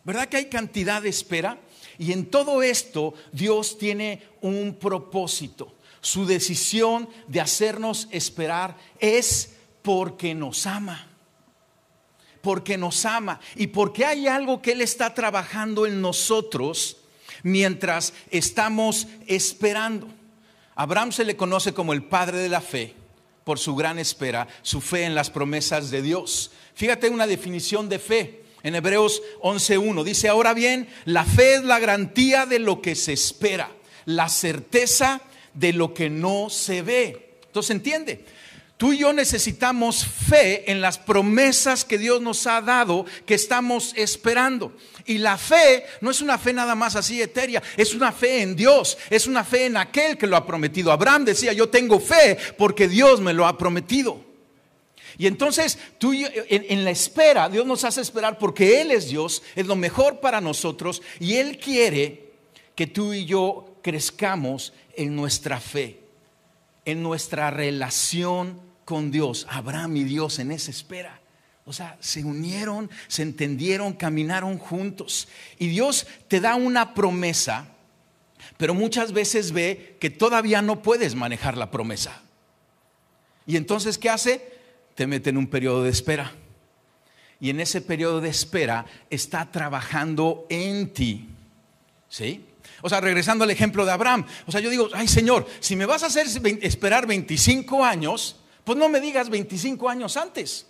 ¿Verdad 0.03 0.29
que 0.29 0.37
hay 0.37 0.45
cantidad 0.45 1.01
de 1.01 1.09
espera? 1.09 1.59
Y 1.97 2.11
en 2.11 2.27
todo 2.27 2.61
esto 2.61 3.13
Dios 3.31 3.77
tiene 3.77 4.23
un 4.41 4.75
propósito. 4.75 5.73
Su 6.01 6.25
decisión 6.25 7.09
de 7.27 7.41
hacernos 7.41 8.07
esperar 8.11 8.77
es 8.99 9.55
porque 9.81 10.33
nos 10.33 10.65
ama. 10.65 11.07
Porque 12.41 12.77
nos 12.77 13.03
ama 13.03 13.39
y 13.55 13.67
porque 13.67 14.05
hay 14.05 14.27
algo 14.27 14.61
que 14.61 14.71
Él 14.71 14.81
está 14.81 15.13
trabajando 15.13 15.85
en 15.85 16.01
nosotros 16.01 16.97
mientras 17.43 18.13
estamos 18.29 19.07
esperando. 19.25 20.07
Abraham 20.75 21.11
se 21.11 21.25
le 21.25 21.35
conoce 21.35 21.73
como 21.73 21.91
el 21.91 22.03
padre 22.03 22.37
de 22.37 22.49
la 22.49 22.61
fe 22.61 22.93
por 23.43 23.59
su 23.59 23.75
gran 23.75 23.97
espera, 23.97 24.47
su 24.61 24.79
fe 24.79 25.03
en 25.03 25.15
las 25.15 25.29
promesas 25.29 25.89
de 25.89 26.01
Dios. 26.01 26.51
Fíjate 26.75 27.09
una 27.09 27.25
definición 27.25 27.89
de 27.89 27.99
fe. 27.99 28.46
En 28.67 28.75
Hebreos 28.75 29.23
11.1 29.43 30.03
dice, 30.03 30.27
ahora 30.27 30.53
bien, 30.53 30.89
la 31.05 31.23
fe 31.23 31.53
es 31.53 31.63
la 31.63 31.79
garantía 31.79 32.45
de 32.45 32.59
lo 32.59 32.81
que 32.81 32.95
se 32.95 33.13
espera, 33.13 33.71
la 34.03 34.27
certeza 34.27 35.21
de 35.53 35.71
lo 35.71 35.93
que 35.93 36.09
no 36.09 36.49
se 36.49 36.81
ve. 36.81 37.37
Entonces, 37.45 37.71
entiende, 37.71 38.25
Tú 38.75 38.91
y 38.91 38.97
yo 38.97 39.13
necesitamos 39.13 40.05
fe 40.05 40.69
en 40.69 40.81
las 40.81 40.99
promesas 40.99 41.85
que 41.85 41.97
Dios 41.97 42.21
nos 42.21 42.45
ha 42.45 42.61
dado, 42.61 43.05
que 43.25 43.33
estamos 43.33 43.93
esperando. 43.95 44.75
Y 45.05 45.17
la 45.17 45.37
fe 45.37 45.85
no 46.01 46.11
es 46.11 46.21
una 46.21 46.37
fe 46.37 46.51
nada 46.53 46.75
más 46.75 46.95
así 46.95 47.19
etérea, 47.19 47.63
es 47.75 47.95
una 47.95 48.11
fe 48.11 48.41
en 48.41 48.55
Dios, 48.55 48.97
es 49.09 49.25
una 49.25 49.43
fe 49.45 49.65
en 49.65 49.77
aquel 49.77 50.17
que 50.17 50.27
lo 50.27 50.35
ha 50.35 50.45
prometido. 50.45 50.91
Abraham 50.91 51.25
decía, 51.25 51.53
yo 51.53 51.69
tengo 51.69 51.99
fe 51.99 52.37
porque 52.57 52.87
Dios 52.87 53.21
me 53.21 53.33
lo 53.33 53.47
ha 53.47 53.57
prometido. 53.57 54.26
Y 55.17 55.25
entonces 55.25 55.79
tú 55.97 56.13
en, 56.13 56.65
en, 56.69 56.83
la 56.83 56.91
espera, 56.91 57.49
Dios 57.49 57.65
nos 57.65 57.83
hace 57.83 58.01
esperar 58.01 58.37
porque 58.37 58.81
Él 58.81 58.91
es 58.91 59.09
Dios, 59.09 59.41
es 59.55 59.65
lo 59.65 59.75
mejor 59.75 60.19
para 60.19 60.41
nosotros 60.41 61.01
y 61.19 61.35
Él 61.35 61.57
quiere 61.57 62.33
que 62.75 62.85
tú 62.85 63.13
y 63.13 63.25
yo 63.25 63.77
crezcamos 63.81 64.73
en 64.95 65.15
nuestra 65.15 65.59
fe, 65.59 65.99
en 66.85 67.01
nuestra 67.01 67.49
relación 67.49 68.59
con 68.85 69.11
Dios, 69.11 69.47
Abraham 69.49 69.97
y 69.97 70.03
Dios 70.03 70.39
en 70.39 70.51
esa 70.51 70.71
espera. 70.71 71.19
O 71.65 71.73
sea, 71.73 71.97
se 71.99 72.23
unieron, 72.23 72.89
se 73.09 73.23
entendieron, 73.23 73.93
caminaron 73.93 74.57
juntos. 74.57 75.27
Y 75.59 75.67
Dios 75.67 76.07
te 76.29 76.39
da 76.39 76.55
una 76.55 76.93
promesa, 76.93 77.67
pero 78.55 78.73
muchas 78.73 79.11
veces 79.11 79.51
ve 79.51 79.97
que 79.99 80.09
todavía 80.09 80.61
no 80.61 80.81
puedes 80.81 81.15
manejar 81.15 81.57
la 81.57 81.69
promesa. 81.69 82.21
Y 83.45 83.57
entonces, 83.57 83.97
¿qué 83.97 84.09
hace? 84.09 84.56
Te 84.97 85.05
mete 85.05 85.29
en 85.29 85.37
un 85.37 85.45
periodo 85.45 85.83
de 85.83 85.91
espera. 85.91 86.33
Y 87.39 87.51
en 87.51 87.59
ese 87.59 87.81
periodo 87.81 88.19
de 88.19 88.29
espera 88.29 88.83
está 89.11 89.51
trabajando 89.51 90.47
en 90.49 90.91
ti. 90.91 91.29
¿Sí? 92.09 92.43
O 92.81 92.89
sea, 92.89 92.99
regresando 92.99 93.43
al 93.43 93.51
ejemplo 93.51 93.85
de 93.85 93.91
Abraham. 93.91 94.25
O 94.47 94.51
sea, 94.51 94.59
yo 94.59 94.71
digo, 94.71 94.89
ay 94.93 95.07
Señor, 95.07 95.45
si 95.59 95.75
me 95.75 95.85
vas 95.85 96.01
a 96.01 96.07
hacer 96.07 96.25
esperar 96.63 97.05
25 97.05 97.85
años, 97.85 98.37
pues 98.63 98.75
no 98.75 98.89
me 98.89 98.99
digas 98.99 99.29
25 99.29 99.87
años 99.87 100.17
antes. 100.17 100.65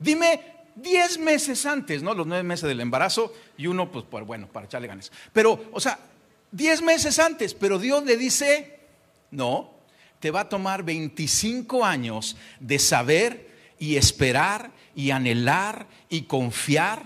Dime 0.00 0.56
10 0.74 1.18
meses 1.20 1.64
antes, 1.64 2.02
¿no? 2.02 2.12
Los 2.12 2.26
9 2.26 2.42
meses 2.42 2.68
del 2.68 2.80
embarazo 2.80 3.32
y 3.56 3.68
uno, 3.68 3.88
pues, 3.92 4.04
bueno, 4.26 4.48
para 4.48 4.66
echarle 4.66 4.88
ganas. 4.88 5.12
Pero, 5.32 5.70
o 5.70 5.78
sea, 5.78 6.00
10 6.50 6.82
meses 6.82 7.20
antes, 7.20 7.54
pero 7.54 7.78
Dios 7.78 8.04
le 8.04 8.16
dice, 8.16 8.80
no, 9.30 9.77
te 10.20 10.30
va 10.30 10.40
a 10.40 10.48
tomar 10.48 10.82
25 10.82 11.84
años 11.84 12.36
de 12.60 12.78
saber 12.78 13.48
y 13.78 13.96
esperar 13.96 14.70
y 14.94 15.10
anhelar 15.10 15.86
y 16.08 16.22
confiar 16.22 17.02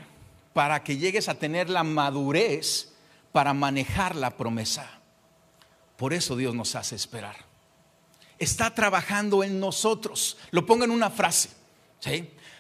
para 0.52 0.83
que 0.83 0.97
llegues 0.97 1.28
a 1.28 1.35
tener 1.35 1.69
la 1.69 1.85
madurez 1.85 2.92
para 3.33 3.54
manejar 3.54 4.16
la 4.16 4.37
promesa. 4.37 5.00
Por 5.97 6.12
eso 6.12 6.37
Dios 6.37 6.54
nos 6.54 6.75
hace 6.75 6.97
esperar 6.97 7.52
está 8.42 8.75
trabajando 8.75 9.45
en 9.45 9.61
nosotros. 9.61 10.37
Lo 10.50 10.66
pongo 10.66 10.85
en 10.85 10.90
una 10.90 11.11
frase. 11.11 11.50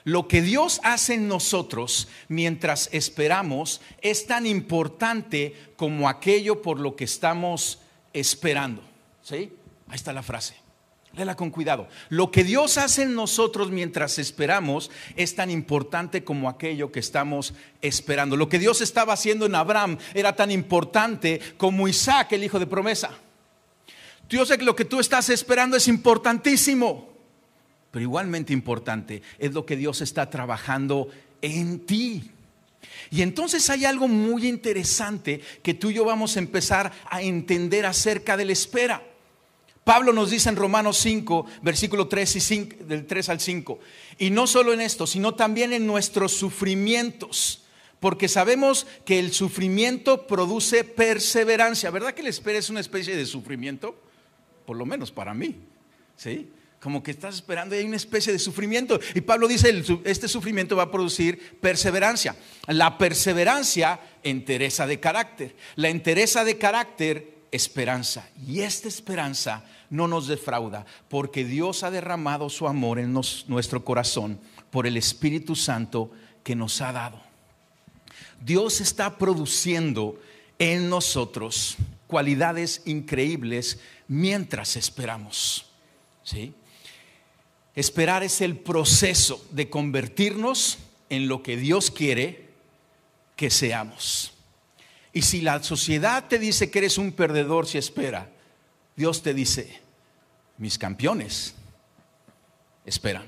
Lo 0.04 0.28
que 0.28 0.40
Dios 0.40 0.80
hace 0.84 1.14
en 1.14 1.26
nosotros 1.26 2.08
mientras 2.28 2.88
esperamos 2.92 3.80
es 4.00 4.26
tan 4.26 4.46
importante 4.46 5.72
como 5.76 6.08
aquello 6.08 6.62
por 6.62 6.78
lo 6.78 6.94
que 6.94 7.04
estamos 7.04 7.80
esperando. 8.12 8.82
¿Sí? 9.22 9.52
Ahí 9.92 9.96
está 9.96 10.14
la 10.14 10.22
frase. 10.22 10.54
Léela 11.12 11.36
con 11.36 11.50
cuidado. 11.50 11.86
Lo 12.08 12.30
que 12.30 12.44
Dios 12.44 12.78
hace 12.78 13.02
en 13.02 13.14
nosotros 13.14 13.70
mientras 13.70 14.18
esperamos 14.18 14.90
es 15.16 15.34
tan 15.34 15.50
importante 15.50 16.24
como 16.24 16.48
aquello 16.48 16.90
que 16.90 17.00
estamos 17.00 17.52
esperando. 17.82 18.34
Lo 18.34 18.48
que 18.48 18.58
Dios 18.58 18.80
estaba 18.80 19.12
haciendo 19.12 19.44
en 19.44 19.54
Abraham 19.54 19.98
era 20.14 20.34
tan 20.34 20.50
importante 20.50 21.42
como 21.58 21.88
Isaac, 21.88 22.32
el 22.32 22.42
hijo 22.42 22.58
de 22.58 22.66
promesa. 22.66 23.10
Yo 24.30 24.46
sé 24.46 24.56
que 24.56 24.64
lo 24.64 24.74
que 24.74 24.86
tú 24.86 24.98
estás 24.98 25.28
esperando 25.28 25.76
es 25.76 25.88
importantísimo, 25.88 27.12
pero 27.90 28.02
igualmente 28.02 28.54
importante 28.54 29.20
es 29.38 29.52
lo 29.52 29.66
que 29.66 29.76
Dios 29.76 30.00
está 30.00 30.30
trabajando 30.30 31.08
en 31.42 31.84
ti. 31.84 32.30
Y 33.10 33.20
entonces 33.20 33.68
hay 33.68 33.84
algo 33.84 34.08
muy 34.08 34.48
interesante 34.48 35.42
que 35.62 35.74
tú 35.74 35.90
y 35.90 35.94
yo 35.94 36.06
vamos 36.06 36.36
a 36.36 36.38
empezar 36.38 36.92
a 37.10 37.20
entender 37.20 37.84
acerca 37.84 38.38
de 38.38 38.46
la 38.46 38.52
espera. 38.52 39.11
Pablo 39.84 40.12
nos 40.12 40.30
dice 40.30 40.48
en 40.48 40.56
Romanos 40.56 40.98
5, 40.98 41.46
versículo 41.62 42.08
3 42.08 42.36
y 42.36 42.40
5, 42.40 42.76
del 42.84 43.06
3 43.06 43.28
al 43.30 43.40
5, 43.40 43.78
y 44.18 44.30
no 44.30 44.46
solo 44.46 44.72
en 44.72 44.80
esto, 44.80 45.06
sino 45.06 45.34
también 45.34 45.72
en 45.72 45.86
nuestros 45.86 46.32
sufrimientos, 46.32 47.62
porque 47.98 48.28
sabemos 48.28 48.86
que 49.04 49.18
el 49.18 49.32
sufrimiento 49.32 50.26
produce 50.26 50.84
perseverancia. 50.84 51.90
¿Verdad 51.90 52.14
que 52.14 52.22
la 52.22 52.30
espera 52.30 52.58
es 52.58 52.70
una 52.70 52.80
especie 52.80 53.16
de 53.16 53.26
sufrimiento? 53.26 53.96
por 54.64 54.76
lo 54.76 54.86
menos 54.86 55.10
para 55.10 55.34
mí. 55.34 55.56
¿Sí? 56.16 56.50
Como 56.80 57.02
que 57.02 57.12
estás 57.12 57.36
esperando 57.36 57.74
y 57.74 57.78
hay 57.78 57.84
una 57.84 57.96
especie 57.96 58.32
de 58.32 58.38
sufrimiento. 58.38 58.98
Y 59.14 59.20
Pablo 59.20 59.46
dice, 59.46 59.82
este 60.04 60.28
sufrimiento 60.28 60.76
va 60.76 60.84
a 60.84 60.90
producir 60.90 61.58
perseverancia. 61.60 62.36
La 62.66 62.98
perseverancia, 62.98 64.00
entereza 64.22 64.86
de 64.86 64.98
carácter. 64.98 65.54
La 65.76 65.90
entereza 65.90 66.44
de 66.44 66.58
carácter, 66.58 67.31
esperanza. 67.52 68.28
Y 68.44 68.60
esta 68.60 68.88
esperanza 68.88 69.64
no 69.90 70.08
nos 70.08 70.26
defrauda, 70.26 70.84
porque 71.08 71.44
Dios 71.44 71.84
ha 71.84 71.90
derramado 71.90 72.48
su 72.48 72.66
amor 72.66 72.98
en 72.98 73.12
nuestro 73.12 73.84
corazón 73.84 74.40
por 74.70 74.86
el 74.86 74.96
Espíritu 74.96 75.54
Santo 75.54 76.10
que 76.42 76.56
nos 76.56 76.80
ha 76.80 76.92
dado. 76.92 77.20
Dios 78.44 78.80
está 78.80 79.18
produciendo 79.18 80.18
en 80.58 80.88
nosotros 80.88 81.76
cualidades 82.06 82.82
increíbles 82.86 83.78
mientras 84.08 84.76
esperamos. 84.76 85.66
¿sí? 86.24 86.54
Esperar 87.74 88.22
es 88.22 88.40
el 88.40 88.56
proceso 88.56 89.46
de 89.50 89.70
convertirnos 89.70 90.78
en 91.08 91.28
lo 91.28 91.42
que 91.42 91.56
Dios 91.56 91.90
quiere 91.90 92.50
que 93.36 93.50
seamos. 93.50 94.31
Y 95.12 95.22
si 95.22 95.42
la 95.42 95.62
sociedad 95.62 96.26
te 96.28 96.38
dice 96.38 96.70
que 96.70 96.78
eres 96.78 96.98
un 96.98 97.12
perdedor 97.12 97.66
si 97.66 97.78
espera, 97.78 98.30
Dios 98.96 99.22
te 99.22 99.34
dice, 99.34 99.80
mis 100.58 100.78
campeones 100.78 101.54
esperan. 102.84 103.26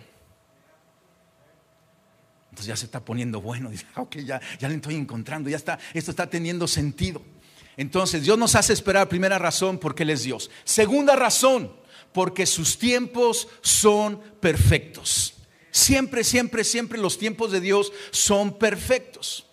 Entonces 2.51 2.67
ya 2.67 2.77
se 2.77 2.87
está 2.87 3.05
poniendo 3.05 3.41
bueno, 3.41 3.71
dice, 3.71 3.87
ah, 3.95 4.03
ok, 4.03 4.17
ya, 4.19 4.41
ya 4.59 4.69
le 4.69 4.77
estoy 4.77 4.95
encontrando, 4.95 5.51
ya 5.51 5.57
está, 5.57 5.79
esto 5.93 6.11
está 6.11 6.29
teniendo 6.29 6.67
sentido. 6.69 7.21
Entonces 7.77 8.23
Dios 8.23 8.39
nos 8.39 8.55
hace 8.55 8.73
esperar, 8.73 9.09
primera 9.09 9.39
razón, 9.39 9.79
porque 9.79 10.05
Él 10.05 10.11
es 10.11 10.23
Dios. 10.23 10.51
Segunda 10.63 11.17
razón, 11.17 11.75
porque 12.13 12.47
sus 12.47 12.79
tiempos 12.79 13.49
son 13.61 14.21
perfectos. 14.41 15.35
Siempre, 15.73 16.23
siempre, 16.23 16.63
siempre 16.63 16.99
los 17.01 17.19
tiempos 17.19 17.51
de 17.51 17.61
Dios 17.61 17.93
son 18.13 18.57
perfectos. 18.57 19.47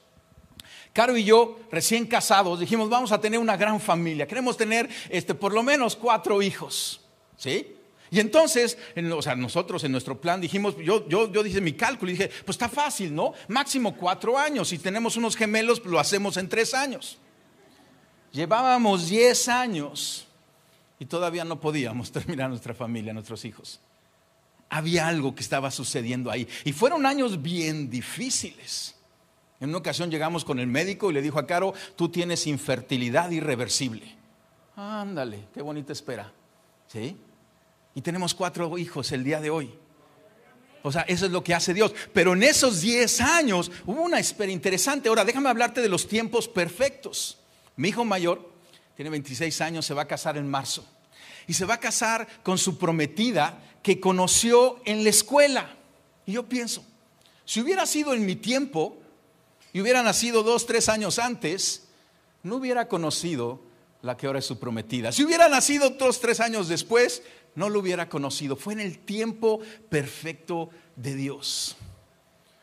Caro 0.94 1.16
y 1.16 1.24
yo, 1.24 1.60
recién 1.72 2.06
casados, 2.06 2.60
dijimos, 2.60 2.90
vamos 2.90 3.12
a 3.12 3.22
tener 3.22 3.40
una 3.40 3.56
gran 3.56 3.80
familia. 3.80 4.28
Queremos 4.28 4.58
tener 4.58 4.90
este, 5.10 5.34
por 5.34 5.54
lo 5.54 5.64
menos 5.64 5.96
cuatro 5.96 6.42
hijos. 6.42 7.02
¿Sí? 7.38 7.76
Y 8.14 8.20
entonces, 8.20 8.78
o 9.16 9.22
sea, 9.22 9.36
nosotros 9.36 9.86
en 9.86 9.94
nuestro 9.94 10.20
plan 10.20 10.42
dijimos, 10.42 10.76
yo, 10.78 11.08
yo, 11.08 11.32
yo 11.32 11.44
dije 11.44 11.62
mi 11.62 11.72
cálculo 11.72 12.12
y 12.12 12.16
dije, 12.16 12.30
pues 12.46 12.56
está 12.56 12.68
fácil, 12.68 13.16
¿no? 13.16 13.34
Máximo 13.48 13.96
cuatro 13.96 14.38
años. 14.38 14.68
Si 14.68 14.78
tenemos 14.78 15.16
unos 15.16 15.38
gemelos, 15.38 15.84
lo 15.86 15.98
hacemos 15.98 16.36
en 16.36 16.50
tres 16.50 16.74
años. 16.74 17.18
Llevábamos 18.34 19.08
diez 19.08 19.48
años 19.48 20.28
y 21.00 21.06
todavía 21.06 21.46
no 21.46 21.62
podíamos 21.62 22.12
terminar 22.14 22.50
nuestra 22.50 22.74
familia, 22.74 23.14
nuestros 23.14 23.46
hijos. 23.46 23.80
Había 24.70 25.08
algo 25.08 25.34
que 25.34 25.42
estaba 25.42 25.72
sucediendo 25.72 26.30
ahí. 26.30 26.48
Y 26.66 26.74
fueron 26.74 27.06
años 27.06 27.42
bien 27.42 27.90
difíciles. 27.90 28.96
En 29.62 29.70
una 29.70 29.78
ocasión 29.78 30.10
llegamos 30.10 30.44
con 30.44 30.60
el 30.60 30.66
médico 30.66 31.12
y 31.12 31.14
le 31.14 31.22
dijo 31.22 31.38
a 31.38 31.46
Caro, 31.46 31.76
tú 31.96 32.10
tienes 32.10 32.48
infertilidad 32.48 33.30
irreversible. 33.30 34.18
Ándale, 34.76 35.50
qué 35.54 35.62
bonita 35.62 35.94
espera. 35.94 36.34
¿Sí? 36.88 37.16
Y 37.94 38.02
tenemos 38.02 38.34
cuatro 38.34 38.76
hijos 38.80 39.12
el 39.12 39.24
día 39.24 39.40
de 39.40 39.52
hoy. 39.52 39.72
O 40.82 40.92
sea, 40.92 41.04
eso 41.04 41.28
es 41.28 41.32
lo 41.32 41.44
que 41.44 41.54
hace 41.54 41.76
Dios. 41.76 41.94
Pero 42.12 42.34
en 42.34 42.42
esos 42.42 42.82
diez 42.82 43.22
años 43.22 43.72
hubo 43.86 44.02
una 44.02 44.20
espera 44.20 44.52
interesante. 44.52 45.10
Ahora, 45.10 45.24
déjame 45.24 45.50
hablarte 45.50 45.80
de 45.80 45.90
los 45.90 46.08
tiempos 46.08 46.48
perfectos. 46.48 47.38
Mi 47.76 47.90
hijo 47.90 48.04
mayor 48.04 48.52
tiene 48.96 49.12
26 49.12 49.62
años, 49.62 49.86
se 49.86 49.94
va 49.94 50.04
a 50.04 50.08
casar 50.08 50.38
en 50.38 50.50
marzo. 50.50 50.84
Y 51.46 51.54
se 51.54 51.66
va 51.66 51.76
a 51.76 51.80
casar 51.80 52.28
con 52.42 52.58
su 52.58 52.80
prometida 52.80 53.62
que 53.84 54.00
conoció 54.00 54.82
en 54.86 55.04
la 55.04 55.12
escuela. 55.12 55.76
Y 56.26 56.34
yo 56.34 56.50
pienso, 56.50 56.84
si 57.46 57.62
hubiera 57.62 57.86
sido 57.86 58.16
en 58.16 58.26
mi 58.26 58.36
tiempo 58.36 59.01
y 59.74 59.82
hubiera 59.82 60.04
nacido 60.04 60.44
dos, 60.44 60.66
tres 60.66 60.90
años 60.90 61.20
antes, 61.20 61.88
no 62.44 62.58
hubiera 62.58 62.88
conocido 62.88 63.62
la 64.02 64.18
que 64.18 64.28
ahora 64.28 64.40
es 64.40 64.46
su 64.46 64.60
prometida. 64.60 65.12
Si 65.12 65.24
hubiera 65.24 65.48
nacido 65.48 65.92
dos, 65.92 66.20
tres 66.20 66.40
años 66.40 66.68
después, 66.68 67.24
no 67.56 67.70
lo 67.70 67.80
hubiera 67.80 68.10
conocido. 68.10 68.56
Fue 68.56 68.74
en 68.74 68.80
el 68.80 69.00
tiempo 69.00 69.60
perfecto 69.90 70.70
de 70.96 71.16
Dios. 71.16 71.78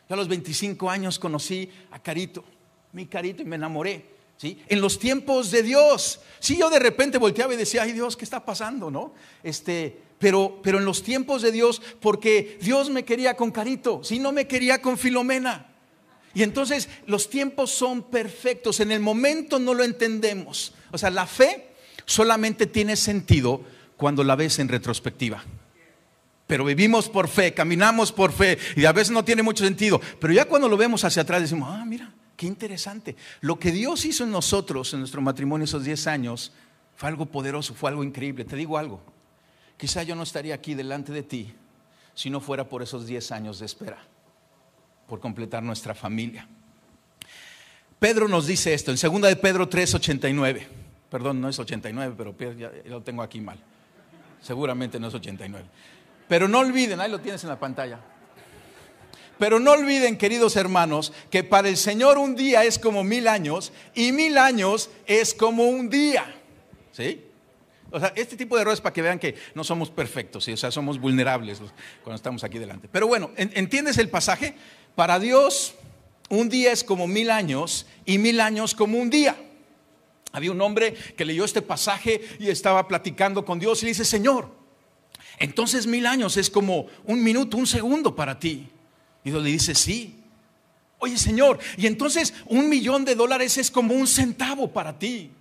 Yo 0.07 0.13
a 0.13 0.17
los 0.17 0.27
25 0.27 0.89
años 0.89 1.19
conocí 1.19 1.69
a 1.91 1.99
Carito, 1.99 2.43
mi 2.93 3.05
Carito, 3.05 3.41
y 3.41 3.45
me 3.45 3.55
enamoré. 3.55 4.19
¿Sí? 4.37 4.63
En 4.69 4.79
los 4.79 4.99
tiempos 4.99 5.51
de 5.51 5.63
Dios. 5.63 6.21
Si 6.39 6.57
yo 6.57 6.69
de 6.69 6.79
repente 6.79 7.17
volteaba 7.17 7.53
y 7.53 7.57
decía, 7.57 7.83
ay 7.83 7.91
Dios, 7.91 8.15
¿qué 8.15 8.23
está 8.23 8.45
pasando? 8.45 8.89
¿No? 8.89 9.13
Este, 9.43 9.99
pero, 10.17 10.61
pero 10.63 10.77
en 10.77 10.85
los 10.85 11.03
tiempos 11.03 11.41
de 11.41 11.51
Dios, 11.51 11.81
porque 11.99 12.57
Dios 12.61 12.89
me 12.89 13.03
quería 13.03 13.35
con 13.35 13.51
Carito, 13.51 14.01
si 14.01 14.17
no 14.17 14.31
me 14.31 14.47
quería 14.47 14.81
con 14.81 14.97
Filomena. 14.97 15.69
Y 16.33 16.43
entonces 16.43 16.89
los 17.07 17.29
tiempos 17.29 17.71
son 17.71 18.03
perfectos, 18.03 18.79
en 18.79 18.91
el 18.91 18.99
momento 18.99 19.59
no 19.59 19.73
lo 19.73 19.83
entendemos. 19.83 20.73
O 20.91 20.97
sea, 20.97 21.09
la 21.09 21.25
fe 21.25 21.69
solamente 22.05 22.67
tiene 22.67 22.95
sentido 22.95 23.61
cuando 23.97 24.23
la 24.23 24.35
ves 24.35 24.59
en 24.59 24.69
retrospectiva. 24.69 25.43
Pero 26.47 26.65
vivimos 26.65 27.09
por 27.09 27.27
fe, 27.27 27.53
caminamos 27.53 28.11
por 28.11 28.31
fe 28.31 28.57
y 28.75 28.85
a 28.85 28.91
veces 28.91 29.11
no 29.11 29.23
tiene 29.23 29.43
mucho 29.43 29.63
sentido. 29.63 30.01
Pero 30.19 30.33
ya 30.33 30.45
cuando 30.45 30.67
lo 30.67 30.77
vemos 30.77 31.03
hacia 31.03 31.21
atrás 31.21 31.41
decimos, 31.41 31.69
ah, 31.71 31.85
mira, 31.85 32.11
qué 32.35 32.47
interesante. 32.47 33.15
Lo 33.41 33.59
que 33.59 33.71
Dios 33.71 34.05
hizo 34.05 34.23
en 34.23 34.31
nosotros, 34.31 34.93
en 34.93 34.99
nuestro 34.99 35.21
matrimonio 35.21 35.65
esos 35.65 35.83
10 35.83 36.07
años, 36.07 36.51
fue 36.95 37.09
algo 37.09 37.27
poderoso, 37.27 37.75
fue 37.75 37.91
algo 37.91 38.03
increíble. 38.03 38.45
Te 38.45 38.55
digo 38.55 38.77
algo, 38.77 39.01
quizá 39.77 40.03
yo 40.03 40.15
no 40.15 40.23
estaría 40.23 40.55
aquí 40.55 40.73
delante 40.73 41.11
de 41.11 41.23
ti 41.23 41.53
si 42.15 42.29
no 42.29 42.41
fuera 42.41 42.67
por 42.67 42.81
esos 42.81 43.05
10 43.05 43.31
años 43.31 43.59
de 43.59 43.65
espera, 43.65 43.99
por 45.09 45.19
completar 45.19 45.61
nuestra 45.63 45.93
familia. 45.93 46.47
Pedro 47.99 48.29
nos 48.29 48.47
dice 48.47 48.73
esto 48.73 48.91
en 48.91 48.97
2 48.97 49.21
de 49.23 49.35
Pedro 49.35 49.69
3:89. 49.69 50.67
Perdón, 51.09 51.41
no 51.41 51.49
es 51.49 51.59
89, 51.59 52.15
pero 52.17 52.35
ya 52.55 52.71
lo 52.85 53.01
tengo 53.01 53.21
aquí 53.21 53.41
mal. 53.41 53.59
Seguramente 54.41 54.99
no 54.99 55.07
es 55.07 55.13
89. 55.13 55.65
Pero 56.29 56.47
no 56.47 56.59
olviden, 56.59 57.01
ahí 57.01 57.11
lo 57.11 57.19
tienes 57.19 57.43
en 57.43 57.49
la 57.49 57.59
pantalla. 57.59 57.99
Pero 59.39 59.59
no 59.59 59.71
olviden, 59.71 60.17
queridos 60.17 60.55
hermanos, 60.55 61.11
que 61.31 61.43
para 61.43 61.67
el 61.67 61.77
Señor 61.77 62.17
un 62.17 62.35
día 62.35 62.63
es 62.63 62.77
como 62.77 63.03
mil 63.03 63.27
años 63.27 63.73
y 63.95 64.11
mil 64.11 64.37
años 64.37 64.89
es 65.07 65.33
como 65.33 65.63
un 65.63 65.89
día. 65.89 66.35
¿Sí? 66.91 67.25
O 67.91 67.99
sea, 67.99 68.13
este 68.15 68.35
tipo 68.35 68.55
de 68.55 68.61
errores 68.61 68.81
para 68.81 68.93
que 68.93 69.01
vean 69.01 69.17
que 69.17 69.35
no 69.55 69.63
somos 69.63 69.89
perfectos, 69.89 70.43
¿sí? 70.43 70.53
o 70.53 70.57
sea, 70.57 70.69
somos 70.69 70.99
vulnerables 70.99 71.59
cuando 72.03 72.15
estamos 72.15 72.43
aquí 72.43 72.59
delante. 72.59 72.87
Pero 72.91 73.07
bueno, 73.07 73.31
¿entiendes 73.35 73.97
el 73.97 74.09
pasaje? 74.09 74.55
Para 74.99 75.17
Dios, 75.17 75.75
un 76.27 76.49
día 76.49 76.73
es 76.73 76.83
como 76.83 77.07
mil 77.07 77.31
años 77.31 77.85
y 78.05 78.17
mil 78.17 78.41
años 78.41 78.75
como 78.75 78.99
un 78.99 79.09
día. 79.09 79.33
Había 80.33 80.51
un 80.51 80.59
hombre 80.59 80.93
que 81.15 81.23
leyó 81.23 81.45
este 81.45 81.61
pasaje 81.61 82.19
y 82.37 82.49
estaba 82.49 82.85
platicando 82.85 83.45
con 83.45 83.59
Dios 83.59 83.81
y 83.81 83.85
le 83.85 83.91
dice, 83.91 84.03
Señor, 84.03 84.51
entonces 85.37 85.87
mil 85.87 86.05
años 86.05 86.35
es 86.35 86.49
como 86.49 86.87
un 87.05 87.23
minuto, 87.23 87.55
un 87.55 87.65
segundo 87.65 88.13
para 88.13 88.37
ti. 88.37 88.67
Y 89.23 89.29
Dios 89.29 89.41
le 89.41 89.51
dice, 89.51 89.73
sí. 89.73 90.19
Oye, 90.97 91.17
Señor, 91.17 91.59
y 91.77 91.87
entonces 91.87 92.33
un 92.47 92.67
millón 92.67 93.05
de 93.05 93.15
dólares 93.15 93.57
es 93.57 93.71
como 93.71 93.93
un 93.93 94.05
centavo 94.05 94.69
para 94.69 94.99
ti. 94.99 95.31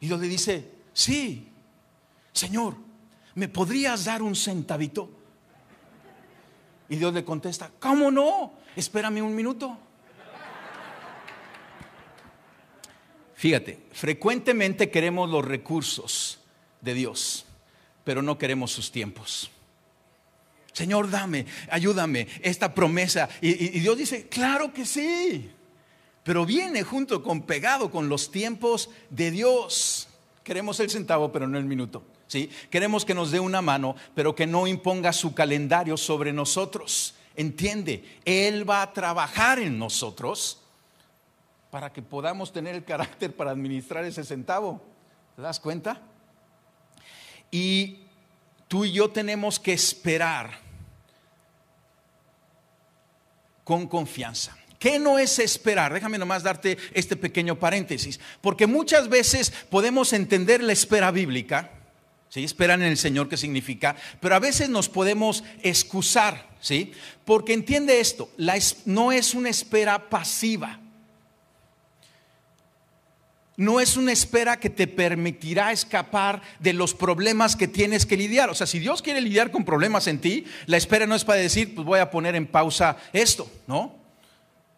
Y 0.00 0.06
Dios 0.06 0.18
le 0.18 0.26
dice, 0.26 0.70
sí. 0.94 1.46
Señor, 2.32 2.76
¿me 3.34 3.46
podrías 3.46 4.06
dar 4.06 4.22
un 4.22 4.34
centavito? 4.34 5.10
Y 6.88 6.96
Dios 6.96 7.12
le 7.12 7.26
contesta, 7.26 7.70
¿cómo 7.78 8.10
no? 8.10 8.64
Espérame 8.76 9.22
un 9.22 9.34
minuto. 9.34 9.76
Fíjate, 13.34 13.78
frecuentemente 13.92 14.90
queremos 14.90 15.28
los 15.28 15.44
recursos 15.44 16.38
de 16.80 16.94
Dios, 16.94 17.44
pero 18.04 18.22
no 18.22 18.38
queremos 18.38 18.72
sus 18.72 18.90
tiempos. 18.90 19.50
Señor, 20.72 21.10
dame, 21.10 21.46
ayúdame, 21.70 22.28
esta 22.42 22.74
promesa. 22.74 23.28
Y, 23.40 23.80
Dios 23.80 23.96
dice, 23.96 24.28
claro 24.28 24.72
que 24.72 24.84
sí, 24.84 25.50
pero 26.22 26.44
viene 26.44 26.82
junto 26.82 27.22
con 27.22 27.42
pegado 27.42 27.90
con 27.90 28.08
los 28.08 28.30
tiempos 28.30 28.90
de 29.10 29.30
Dios. 29.30 30.08
Queremos 30.42 30.80
el 30.80 30.90
centavo, 30.90 31.32
pero 31.32 31.46
no 31.46 31.58
el 31.58 31.64
minuto. 31.64 32.02
¿sí? 32.26 32.50
Queremos 32.70 33.04
que 33.04 33.14
nos 33.14 33.30
dé 33.30 33.40
una 33.40 33.62
mano, 33.62 33.96
pero 34.14 34.34
que 34.34 34.46
no 34.46 34.66
imponga 34.66 35.12
su 35.12 35.34
calendario 35.34 35.96
sobre 35.96 36.32
nosotros. 36.32 37.14
Entiende, 37.36 38.20
Él 38.24 38.68
va 38.68 38.82
a 38.82 38.92
trabajar 38.92 39.58
en 39.58 39.78
nosotros 39.78 40.62
para 41.70 41.92
que 41.92 42.02
podamos 42.02 42.52
tener 42.52 42.74
el 42.74 42.84
carácter 42.84 43.34
para 43.34 43.50
administrar 43.50 44.04
ese 44.04 44.24
centavo. 44.24 44.80
¿Te 45.36 45.42
das 45.42 45.60
cuenta? 45.60 46.00
Y 47.50 48.00
tú 48.68 48.84
y 48.84 48.92
yo 48.92 49.10
tenemos 49.10 49.60
que 49.60 49.72
esperar 49.72 50.50
con 53.64 53.86
confianza. 53.86 54.56
¿Qué 54.78 54.98
no 54.98 55.18
es 55.18 55.38
esperar? 55.38 55.92
Déjame 55.92 56.18
nomás 56.18 56.42
darte 56.42 56.78
este 56.92 57.16
pequeño 57.16 57.58
paréntesis, 57.58 58.20
porque 58.40 58.66
muchas 58.66 59.08
veces 59.08 59.50
podemos 59.70 60.12
entender 60.12 60.62
la 60.62 60.72
espera 60.72 61.10
bíblica, 61.10 61.70
Esperan 62.34 62.82
en 62.82 62.88
el 62.88 62.98
Señor, 62.98 63.28
¿qué 63.28 63.36
significa? 63.36 63.96
Pero 64.20 64.34
a 64.34 64.38
veces 64.38 64.68
nos 64.68 64.88
podemos 64.88 65.42
excusar, 65.62 66.50
¿sí? 66.60 66.92
Porque 67.24 67.54
entiende 67.54 68.00
esto, 68.00 68.30
la 68.36 68.58
no 68.84 69.10
es 69.10 69.32
una 69.32 69.48
espera 69.48 70.10
pasiva 70.10 70.80
no 73.56 73.80
es 73.80 73.96
una 73.96 74.12
espera 74.12 74.58
que 74.58 74.70
te 74.70 74.86
permitirá 74.86 75.72
escapar 75.72 76.42
de 76.60 76.72
los 76.72 76.94
problemas 76.94 77.56
que 77.56 77.68
tienes 77.68 78.04
que 78.04 78.16
lidiar. 78.16 78.50
O 78.50 78.54
sea, 78.54 78.66
si 78.66 78.78
Dios 78.78 79.02
quiere 79.02 79.20
lidiar 79.20 79.50
con 79.50 79.64
problemas 79.64 80.06
en 80.06 80.20
ti, 80.20 80.44
la 80.66 80.76
espera 80.76 81.06
no 81.06 81.14
es 81.14 81.24
para 81.24 81.40
decir, 81.40 81.74
pues 81.74 81.86
voy 81.86 82.00
a 82.00 82.10
poner 82.10 82.34
en 82.34 82.46
pausa 82.46 82.96
esto, 83.12 83.50
¿no? 83.66 84.05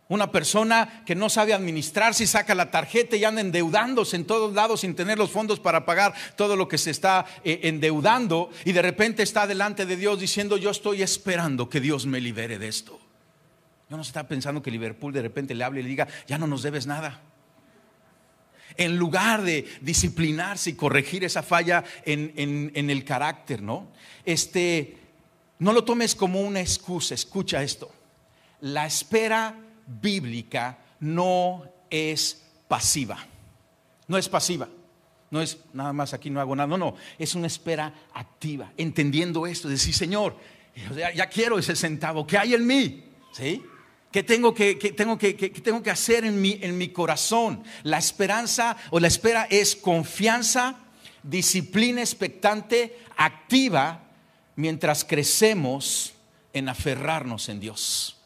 Una 0.08 0.32
persona 0.32 1.02
que 1.04 1.14
no 1.14 1.28
sabe 1.28 1.52
administrarse 1.52 2.24
y 2.24 2.26
saca 2.26 2.54
la 2.54 2.70
tarjeta 2.70 3.14
y 3.16 3.24
anda 3.24 3.42
endeudándose 3.42 4.16
en 4.16 4.24
todos 4.24 4.54
lados 4.54 4.80
sin 4.80 4.94
tener 4.94 5.18
los 5.18 5.30
fondos 5.30 5.60
para 5.60 5.84
pagar 5.84 6.14
todo 6.34 6.56
lo 6.56 6.66
que 6.66 6.78
se 6.78 6.90
está 6.90 7.26
eh, 7.44 7.60
endeudando 7.64 8.50
y 8.64 8.72
de 8.72 8.80
repente 8.80 9.22
está 9.22 9.46
delante 9.46 9.84
de 9.84 9.96
Dios 9.96 10.18
diciendo, 10.18 10.56
yo 10.56 10.70
estoy 10.70 11.02
esperando 11.02 11.68
que 11.68 11.80
Dios 11.80 12.06
me 12.06 12.22
libere 12.22 12.58
de 12.58 12.68
esto. 12.68 12.98
Yo 13.90 13.96
no 13.96 14.02
está 14.02 14.26
pensando 14.26 14.62
que 14.62 14.70
Liverpool 14.70 15.12
de 15.12 15.22
repente 15.22 15.54
le 15.54 15.64
hable 15.64 15.80
y 15.80 15.82
le 15.82 15.90
diga, 15.90 16.08
ya 16.26 16.38
no 16.38 16.46
nos 16.46 16.62
debes 16.62 16.86
nada 16.86 17.20
en 18.78 18.96
lugar 18.96 19.42
de 19.42 19.66
disciplinarse 19.80 20.70
y 20.70 20.74
corregir 20.74 21.24
esa 21.24 21.42
falla 21.42 21.84
en, 22.04 22.72
el 22.74 23.04
carácter, 23.04 23.60
¿no? 23.60 23.88
Este, 24.24 24.96
no 25.58 25.72
lo 25.72 25.84
tomes 25.84 26.14
como 26.14 26.40
una 26.40 26.60
excusa, 26.60 27.14
escucha 27.14 27.62
esto. 27.62 27.90
la 28.60 28.86
espera 28.86 29.54
bíblica 29.88 30.78
no 31.00 31.64
es 31.90 32.42
pasiva. 32.68 33.18
No 34.06 34.18
es 34.18 34.28
pasiva. 34.28 34.68
No 35.30 35.42
es 35.42 35.58
nada 35.72 35.92
más 35.92 36.14
aquí 36.14 36.30
no 36.30 36.40
hago 36.40 36.54
nada. 36.54 36.66
No, 36.66 36.78
no. 36.78 36.94
Es 37.18 37.34
una 37.34 37.46
espera 37.46 37.92
activa. 38.14 38.72
Entendiendo 38.76 39.46
esto. 39.46 39.68
Decir, 39.68 39.94
Señor, 39.94 40.36
ya, 41.14 41.28
quiero 41.28 41.58
ese 41.58 41.74
centavo. 41.74 42.26
¿Qué 42.26 42.38
hay 42.38 42.54
en 42.54 42.66
mí? 42.66 43.04
¿Sí? 43.32 43.62
¿Qué 44.10 44.22
tengo 44.22 44.54
que, 44.54 44.74
tengo 44.74 45.18
que, 45.18 45.34
tengo 45.34 45.82
que 45.82 45.90
hacer 45.90 46.24
en 46.24 46.40
mi, 46.40 46.58
en 46.62 46.78
mi 46.78 46.88
corazón? 46.88 47.62
La 47.82 47.98
esperanza 47.98 48.76
o 48.90 49.00
la 49.00 49.08
espera 49.08 49.46
es 49.50 49.76
confianza, 49.76 50.76
disciplina 51.22 52.00
expectante, 52.00 52.98
activa, 53.16 54.04
mientras 54.56 55.04
crecemos 55.04 56.14
en 56.54 56.70
aferrarnos 56.70 57.50
en 57.50 57.60
Dios. 57.60 58.17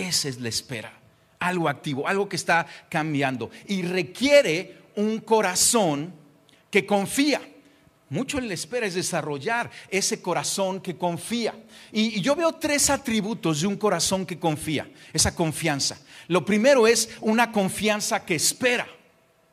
Esa 0.00 0.28
es 0.28 0.40
la 0.40 0.48
espera. 0.48 0.92
Algo 1.38 1.68
activo, 1.68 2.08
algo 2.08 2.28
que 2.28 2.36
está 2.36 2.66
cambiando. 2.88 3.50
Y 3.66 3.82
requiere 3.82 4.78
un 4.96 5.18
corazón 5.20 6.12
que 6.70 6.86
confía. 6.86 7.40
Mucho 8.08 8.38
en 8.38 8.48
la 8.48 8.54
espera 8.54 8.86
es 8.86 8.94
desarrollar 8.94 9.70
ese 9.88 10.20
corazón 10.20 10.80
que 10.80 10.96
confía. 10.96 11.54
Y, 11.92 12.20
yo 12.20 12.34
veo 12.34 12.52
tres 12.52 12.90
atributos 12.90 13.60
de 13.60 13.66
un 13.66 13.76
corazón 13.76 14.26
que 14.26 14.38
confía, 14.38 14.90
esa 15.12 15.34
confianza. 15.34 16.00
Lo 16.26 16.44
primero 16.44 16.86
es 16.86 17.10
una 17.20 17.52
confianza 17.52 18.24
que 18.24 18.34
espera. 18.34 18.86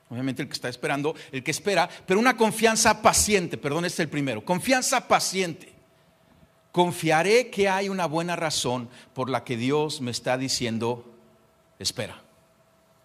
Obviamente 0.10 0.42
el 0.42 0.48
que 0.48 0.54
está 0.54 0.70
esperando, 0.70 1.14
el 1.32 1.44
que 1.44 1.52
espera, 1.52 1.88
pero 2.06 2.20
una 2.20 2.38
confianza 2.38 3.02
paciente, 3.02 3.58
perdón, 3.58 3.86
este 3.86 4.02
es 4.02 4.06
el 4.06 4.10
primero. 4.10 4.44
Confianza 4.44 5.08
paciente. 5.08 5.77
Confiaré 6.78 7.50
que 7.50 7.68
hay 7.68 7.90
una 7.90 8.06
buena 8.06 8.36
razón 8.36 8.88
por 9.16 9.32
la 9.32 9.44
que 9.44 9.58
Dios 9.58 10.00
me 10.00 10.12
está 10.12 10.38
diciendo, 10.38 11.12
espera. 11.80 12.22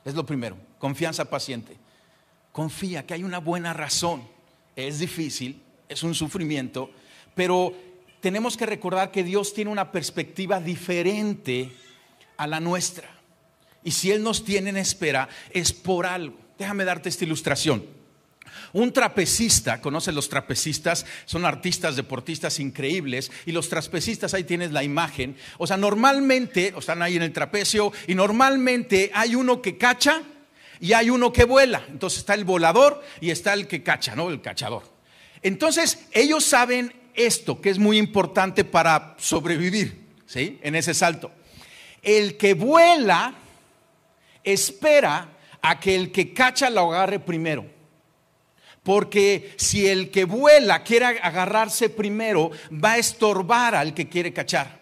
Es 0.05 0.15
lo 0.15 0.27
primero, 0.27 0.59
confianza 0.79 1.25
paciente. 1.25 1.79
Confía 2.53 3.07
que 3.07 3.15
hay 3.15 3.25
una 3.25 3.39
buena 3.39 3.73
razón. 3.73 4.29
Es 4.77 4.99
difícil, 4.99 5.63
es 5.89 6.03
un 6.03 6.15
sufrimiento, 6.15 6.91
pero 7.35 7.73
tenemos 8.21 8.59
que 8.59 8.67
recordar 8.67 9.11
que 9.11 9.25
Dios 9.25 9.55
tiene 9.55 9.71
una 9.71 9.91
perspectiva 9.91 10.61
diferente 10.61 11.73
a 12.37 12.47
la 12.47 12.61
nuestra. 12.61 13.09
Y 13.83 13.93
si 13.93 14.11
Él 14.11 14.23
nos 14.23 14.45
tiene 14.45 14.69
en 14.69 14.77
espera, 14.77 15.31
es 15.51 15.73
por 15.73 16.05
algo. 16.05 16.37
Déjame 16.59 16.85
darte 16.85 17.09
esta 17.09 17.25
ilustración. 17.25 17.87
Un 18.73 18.93
trapecista, 18.93 19.81
¿conoces 19.81 20.15
los 20.15 20.29
trapecistas? 20.29 21.07
Son 21.25 21.45
artistas, 21.45 21.97
deportistas 21.97 22.59
increíbles. 22.61 23.31
Y 23.47 23.53
los 23.53 23.69
trapecistas, 23.69 24.35
ahí 24.35 24.45
tienes 24.45 24.73
la 24.73 24.85
imagen. 24.85 25.37
O 25.59 25.67
sea, 25.67 25.77
normalmente, 25.77 26.73
o 26.75 26.81
están 26.81 27.03
ahí 27.03 27.17
en 27.17 27.23
el 27.23 27.33
trapecio, 27.33 27.93
y 28.07 28.15
normalmente 28.15 29.11
hay 29.15 29.35
uno 29.35 29.61
que 29.63 29.77
cacha 29.77 30.23
y 30.81 30.93
hay 30.95 31.11
uno 31.11 31.33
que 31.33 31.45
vuela. 31.45 31.85
Entonces 31.89 32.21
está 32.21 32.35
el 32.35 32.45
volador 32.45 33.03
y 33.21 33.31
está 33.31 33.55
el 33.55 33.69
que 33.69 33.83
cacha, 33.83 34.17
¿no? 34.17 34.31
El 34.31 34.41
cachador. 34.41 34.83
Entonces, 35.43 36.07
ellos 36.13 36.45
saben 36.45 36.93
esto, 37.15 37.61
que 37.61 37.71
es 37.71 37.79
muy 37.79 37.99
importante 37.99 38.65
para 38.65 39.15
sobrevivir, 39.19 40.09
¿sí? 40.27 40.59
En 40.63 40.75
ese 40.75 40.95
salto. 40.95 41.31
El 42.03 42.37
que 42.37 42.55
vuela 42.55 43.35
espera 44.43 45.29
a 45.61 45.79
que 45.79 45.95
el 45.95 46.11
que 46.11 46.33
cacha 46.33 46.69
lo 46.71 46.93
agarre 46.93 47.21
primero. 47.21 47.65
Porque 48.83 49.55
si 49.57 49.87
el 49.87 50.11
que 50.11 50.25
vuela 50.25 50.83
quiere 50.83 51.07
agarrarse 51.07 51.89
primero, 51.89 52.51
va 52.73 52.93
a 52.93 52.99
estorbar 52.99 53.75
al 53.75 53.95
que 53.95 54.09
quiere 54.09 54.33
cachar. 54.33 54.81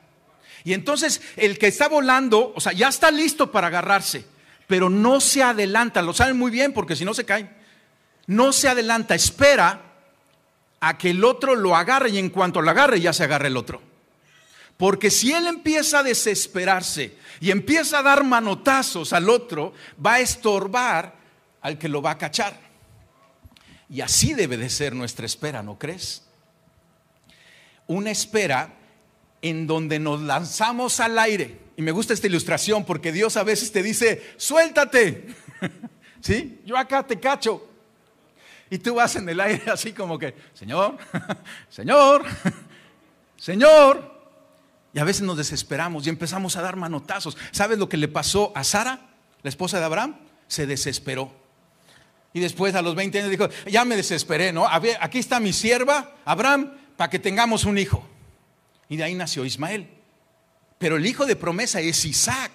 Y 0.65 0.73
entonces 0.73 1.21
el 1.37 1.59
que 1.59 1.69
está 1.69 1.89
volando, 1.89 2.53
o 2.55 2.61
sea, 2.61 2.73
ya 2.73 2.89
está 2.89 3.11
listo 3.11 3.51
para 3.51 3.67
agarrarse, 3.67 4.25
pero 4.67 4.89
no 4.89 5.21
se 5.21 5.43
adelanta, 5.43 6.03
lo 6.03 6.15
saben 6.15 6.39
muy 6.39 6.51
bien 6.51 6.73
porque 6.73 6.97
si 6.97 7.05
no 7.05 7.13
se 7.13 7.25
caen. 7.25 7.51
No 8.27 8.53
se 8.53 8.69
adelanta, 8.69 9.15
espera 9.15 9.83
a 10.81 10.97
que 10.97 11.11
el 11.11 11.25
otro 11.25 11.55
lo 11.55 11.77
agarre 11.77 12.11
y 12.11 12.19
en 12.19 12.31
cuanto 12.31 12.63
lo 12.63 12.71
agarre 12.71 13.01
ya 13.01 13.13
se 13.13 13.25
agarra 13.25 13.49
el 13.49 13.57
otro. 13.57 13.83
Porque 14.77 15.11
si 15.11 15.33
él 15.33 15.47
empieza 15.47 15.99
a 15.99 16.03
desesperarse 16.03 17.17
y 17.39 17.51
empieza 17.51 17.99
a 17.99 18.03
dar 18.03 18.25
manotazos 18.25 19.13
al 19.13 19.29
otro, 19.29 19.75
va 20.05 20.15
a 20.15 20.21
estorbar 20.21 21.17
al 21.61 21.77
que 21.77 21.89
lo 21.89 22.01
va 22.01 22.13
a 22.13 22.19
cachar. 22.19 22.70
Y 23.91 24.03
así 24.03 24.35
debe 24.35 24.57
de 24.57 24.71
ser 24.71 24.95
nuestra 24.95 25.27
espera, 25.27 25.65
¿no 25.65 25.77
crees? 25.77 26.23
Una 27.89 28.13
espera 28.13 28.73
en 29.43 29.67
donde 29.67 29.99
nos 29.99 30.21
lanzamos 30.21 31.01
al 31.01 31.19
aire. 31.19 31.59
Y 31.77 31.83
me 31.83 31.91
gusta 31.91 32.15
esta 32.15 32.29
ilustración 32.29 32.85
porque 32.85 33.11
Dios 33.11 33.37
a 33.37 33.43
veces 33.43 33.73
te 33.73 33.83
dice, 33.83 34.35
suéltate. 34.37 35.35
¿Sí? 36.21 36.61
Yo 36.65 36.77
acá 36.77 37.05
te 37.05 37.19
cacho. 37.19 37.67
Y 38.71 38.79
tú 38.79 38.95
vas 38.95 39.17
en 39.17 39.29
el 39.29 39.41
aire 39.41 39.69
así 39.73 39.93
como 39.93 40.17
que, 40.17 40.37
Señor, 40.55 40.97
Señor, 41.69 42.25
Señor. 43.37 44.21
Y 44.93 45.01
a 45.01 45.05
veces 45.05 45.23
nos 45.23 45.37
desesperamos 45.37 46.07
y 46.07 46.11
empezamos 46.11 46.57
a 46.57 46.63
dar 46.63 46.77
manotazos. 46.77 47.37
¿Sabes 47.51 47.79
lo 47.79 47.89
que 47.89 47.97
le 47.97 48.07
pasó 48.07 48.53
a 48.55 48.63
Sara, 48.63 49.09
la 49.43 49.49
esposa 49.49 49.81
de 49.81 49.85
Abraham? 49.85 50.17
Se 50.47 50.67
desesperó. 50.67 51.40
Y 52.33 52.41
después 52.41 52.75
a 52.75 52.83
los 52.83 52.95
20 52.95 53.19
años 53.19 53.31
dijo, 53.31 53.49
ya 53.67 53.85
me 53.85 53.97
desesperé, 53.97 54.53
¿no? 54.53 54.67
Aquí 54.69 55.19
está 55.19 55.41
mi 55.41 55.53
sierva, 55.53 56.17
Abraham, 56.25 56.73
para 56.97 57.11
que 57.11 57.19
tengamos 57.19 57.65
un 57.65 57.79
hijo. 57.79 58.07
Y 58.89 58.97
de 58.97 59.05
ahí 59.05 59.15
nació 59.15 59.45
Ismael. 59.45 59.89
Pero 60.79 60.97
el 60.97 61.07
hijo 61.07 61.27
de 61.27 61.37
promesa 61.37 61.81
es 61.81 62.05
Isaac. 62.05 62.53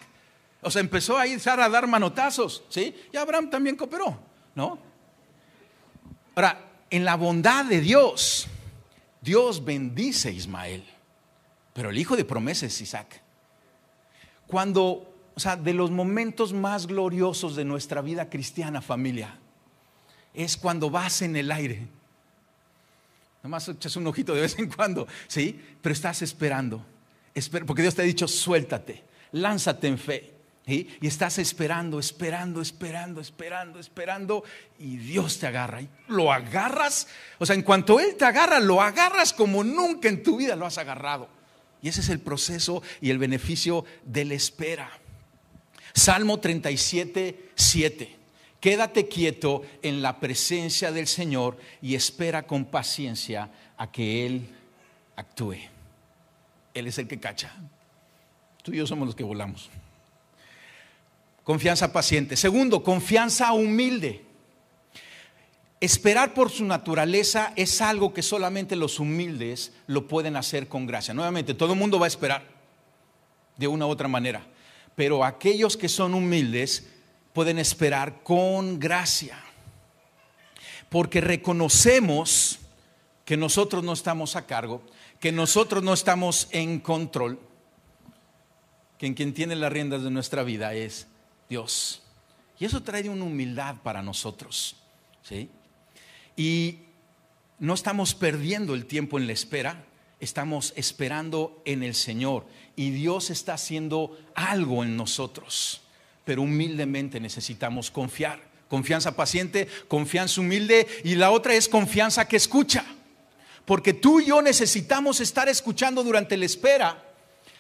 O 0.62 0.72
sea, 0.72 0.80
empezó 0.80 1.18
ahí 1.18 1.40
Sara 1.40 1.66
a 1.66 1.70
dar 1.70 1.88
manotazos, 1.88 2.64
¿sí? 2.70 2.96
Y 3.14 3.18
Abraham 3.18 3.50
también 3.50 3.76
cooperó, 3.76 4.18
¿no? 4.56 4.80
Ahora, 6.36 6.60
en 6.90 7.06
la 7.06 7.16
bondad 7.16 7.66
de 7.66 7.82
Dios, 7.82 8.48
Dios 9.22 9.64
bendice 9.64 10.30
a 10.30 10.32
Ismael. 10.32 10.84
Pero 11.74 11.90
el 11.90 11.98
hijo 11.98 12.16
de 12.16 12.26
promesa 12.26 12.66
es 12.66 12.80
Isaac. 12.82 13.22
Cuando, 14.48 15.14
o 15.36 15.40
sea, 15.40 15.56
de 15.56 15.74
los 15.74 15.92
momentos 15.92 16.54
más 16.54 16.88
gloriosos 16.88 17.56
de 17.56 17.66
nuestra 17.66 18.02
vida 18.02 18.30
cristiana, 18.30 18.82
familia, 18.82 19.38
es 20.36 20.58
cuando 20.58 20.90
vas 20.90 21.22
en 21.22 21.36
el 21.36 21.52
aire. 21.52 21.88
Nomás 23.44 23.68
echas 23.68 23.96
un 23.96 24.08
ojito 24.08 24.34
de 24.34 24.42
vez 24.42 24.58
en 24.58 24.70
cuando, 24.70 25.08
¿sí? 25.28 25.60
Pero 25.82 25.94
estás 25.94 26.22
esperando. 26.22 26.86
Porque 27.66 27.82
Dios 27.82 27.94
te 27.94 28.02
ha 28.02 28.06
dicho, 28.06 28.28
suéltate, 28.28 29.04
lánzate 29.32 29.88
en 29.88 29.98
fe. 29.98 30.36
Y 30.68 31.06
estás 31.06 31.38
esperando, 31.38 32.00
esperando, 32.00 32.60
esperando, 32.60 33.22
esperando, 33.22 33.80
esperando, 33.80 34.44
y 34.80 34.98
Dios 34.98 35.38
te 35.38 35.46
agarra. 35.46 35.82
Y 35.82 35.90
lo 36.08 36.34
agarras, 36.34 37.08
o 37.38 37.46
sea, 37.46 37.56
en 37.56 37.62
cuanto 37.62 38.00
Él 38.00 38.16
te 38.16 38.26
agarra, 38.26 38.60
lo 38.60 38.82
agarras 38.82 39.32
como 39.32 39.64
nunca 39.64 40.10
en 40.10 40.24
tu 40.24 40.38
vida 40.38 40.56
lo 40.56 40.66
has 40.66 40.80
agarrado. 40.80 41.30
Y 41.84 41.90
ese 41.90 42.02
es 42.02 42.10
el 42.10 42.20
proceso 42.20 42.82
y 43.00 43.12
el 43.12 43.20
beneficio 43.20 43.86
de 44.06 44.26
la 44.26 44.34
espera. 44.34 44.90
Salmo 45.94 46.40
37, 46.40 47.52
7. 47.54 48.16
Quédate 48.66 49.08
quieto 49.08 49.62
en 49.84 50.02
la 50.02 50.20
presencia 50.20 50.92
del 50.92 51.06
Señor 51.06 51.56
y 51.84 51.94
espera 51.94 52.48
con 52.48 52.66
paciencia 52.66 53.48
a 53.78 53.92
que 53.92 54.26
Él 54.26 54.50
actúe. 55.16 55.58
Él 56.74 56.88
es 56.88 56.98
el 56.98 57.08
que 57.08 57.20
cacha. 57.20 57.54
Tú 58.64 58.74
y 58.74 58.78
yo 58.78 58.88
somos 58.88 59.06
los 59.06 59.16
que 59.16 59.24
volamos. 59.24 59.70
Confianza 61.44 61.94
paciente. 61.94 62.36
Segundo, 62.36 62.82
confianza 62.82 63.54
humilde. 63.54 64.26
Esperar 65.80 66.34
por 66.34 66.50
su 66.50 66.66
naturaleza 66.66 67.54
es 67.56 67.82
algo 67.82 68.16
que 68.16 68.24
solamente 68.24 68.76
los 68.76 69.00
humildes 69.00 69.74
lo 69.86 70.08
pueden 70.08 70.36
hacer 70.36 70.68
con 70.68 70.88
gracia. 70.88 71.14
Nuevamente, 71.14 71.54
todo 71.54 71.74
el 71.74 71.80
mundo 71.80 72.00
va 72.00 72.08
a 72.08 72.08
esperar 72.08 72.44
de 73.58 73.68
una 73.68 73.86
u 73.86 73.90
otra 73.90 74.08
manera, 74.08 74.44
pero 74.96 75.24
aquellos 75.24 75.78
que 75.78 75.88
son 75.88 76.16
humildes 76.16 76.95
pueden 77.36 77.60
esperar 77.60 78.24
con 78.24 78.80
gracia, 78.80 79.38
porque 80.90 81.20
reconocemos 81.20 82.60
que 83.26 83.36
nosotros 83.36 83.84
no 83.84 83.92
estamos 83.92 84.38
a 84.38 84.46
cargo, 84.48 84.82
que 85.20 85.34
nosotros 85.34 85.84
no 85.84 85.94
estamos 85.94 86.48
en 86.52 86.80
control, 86.80 87.38
que 88.98 89.08
en 89.08 89.16
quien 89.16 89.34
tiene 89.34 89.58
las 89.58 89.74
riendas 89.74 90.02
de 90.02 90.12
nuestra 90.12 90.44
vida 90.44 90.74
es 90.76 91.08
Dios. 91.50 92.04
Y 92.58 92.64
eso 92.64 92.84
trae 92.84 93.10
una 93.10 93.26
humildad 93.26 93.82
para 93.84 94.02
nosotros. 94.02 94.78
¿sí? 95.22 95.50
Y 96.38 96.80
no 97.60 97.74
estamos 97.74 98.16
perdiendo 98.16 98.76
el 98.76 98.86
tiempo 98.86 99.20
en 99.20 99.28
la 99.28 99.34
espera, 99.34 99.84
estamos 100.22 100.72
esperando 100.78 101.62
en 101.66 101.84
el 101.84 101.96
Señor. 101.96 102.46
Y 102.78 102.92
Dios 102.92 103.30
está 103.30 103.56
haciendo 103.56 104.18
algo 104.36 104.86
en 104.86 104.96
nosotros. 104.96 105.82
Pero 106.26 106.42
humildemente 106.42 107.20
necesitamos 107.20 107.90
confiar. 107.90 108.40
Confianza 108.68 109.16
paciente, 109.16 109.68
confianza 109.88 110.42
humilde. 110.42 110.88
Y 111.04 111.16
la 111.16 111.32
otra 111.32 111.54
es 111.54 111.70
confianza 111.70 112.28
que 112.28 112.36
escucha. 112.36 112.84
Porque 113.64 113.94
tú 113.94 114.20
y 114.20 114.26
yo 114.26 114.42
necesitamos 114.42 115.22
estar 115.22 115.48
escuchando 115.48 116.04
durante 116.04 116.36
la 116.36 116.46
espera 116.46 117.02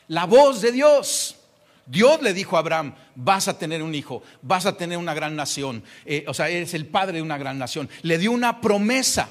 la 0.07 0.25
voz 0.25 0.61
de 0.61 0.71
Dios 0.71 1.37
Dios 1.85 2.21
le 2.21 2.33
dijo 2.33 2.55
a 2.55 2.59
Abraham, 2.59 2.95
vas 3.15 3.47
a 3.47 3.59
tener 3.59 3.83
un 3.83 3.93
hijo, 3.93 4.23
vas 4.41 4.65
a 4.65 4.75
tener 4.75 4.97
una 4.97 5.13
gran 5.13 5.35
nación, 5.35 5.83
eh, 6.05 6.25
o 6.27 6.33
sea, 6.33 6.49
eres 6.49 6.73
el 6.73 6.87
padre 6.87 7.17
de 7.17 7.21
una 7.21 7.37
gran 7.37 7.59
nación. 7.59 7.89
Le 8.01 8.17
dio 8.17 8.31
una 8.31 8.59
promesa 8.59 9.29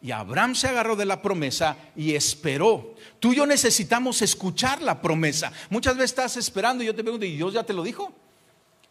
y 0.00 0.12
Abraham 0.12 0.54
se 0.54 0.68
agarró 0.68 0.94
de 0.94 1.06
la 1.06 1.20
promesa 1.22 1.76
y 1.96 2.14
esperó. 2.14 2.94
Tú 3.18 3.32
y 3.32 3.36
yo 3.36 3.46
necesitamos 3.46 4.22
escuchar 4.22 4.80
la 4.80 5.02
promesa. 5.02 5.52
Muchas 5.70 5.96
veces 5.96 6.10
estás 6.10 6.36
esperando 6.36 6.84
y 6.84 6.86
yo 6.86 6.94
te 6.94 7.02
pregunto, 7.02 7.26
¿y 7.26 7.36
Dios 7.36 7.52
ya 7.52 7.64
te 7.64 7.72
lo 7.72 7.82
dijo? 7.82 8.12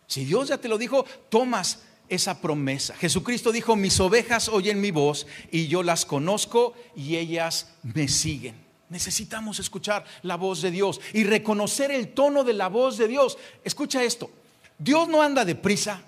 Si 0.07 0.25
Dios 0.25 0.47
ya 0.47 0.57
te 0.57 0.69
lo 0.69 0.77
dijo, 0.77 1.05
tomas 1.29 1.79
esa 2.09 2.41
promesa. 2.41 2.95
Jesucristo 2.95 3.51
dijo, 3.51 3.75
mis 3.75 3.99
ovejas 3.99 4.47
oyen 4.47 4.79
mi 4.79 4.91
voz 4.91 5.27
y 5.51 5.67
yo 5.67 5.83
las 5.83 6.05
conozco 6.05 6.73
y 6.95 7.17
ellas 7.17 7.73
me 7.83 8.07
siguen. 8.07 8.55
Necesitamos 8.89 9.59
escuchar 9.59 10.05
la 10.23 10.37
voz 10.37 10.61
de 10.61 10.71
Dios 10.71 11.01
y 11.13 11.25
reconocer 11.25 11.91
el 11.91 12.13
tono 12.13 12.45
de 12.45 12.53
la 12.53 12.69
voz 12.69 12.97
de 12.97 13.09
Dios. 13.09 13.37
Escucha 13.63 14.03
esto, 14.03 14.31
Dios 14.77 15.09
no 15.09 15.21
anda 15.21 15.43
deprisa. 15.43 16.01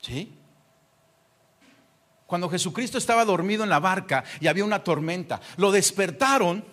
¿Sí? 0.00 0.32
Cuando 2.26 2.48
Jesucristo 2.48 2.96
estaba 2.96 3.26
dormido 3.26 3.62
en 3.62 3.68
la 3.68 3.78
barca 3.78 4.24
y 4.40 4.46
había 4.46 4.64
una 4.64 4.82
tormenta, 4.82 5.40
lo 5.58 5.70
despertaron 5.70 6.64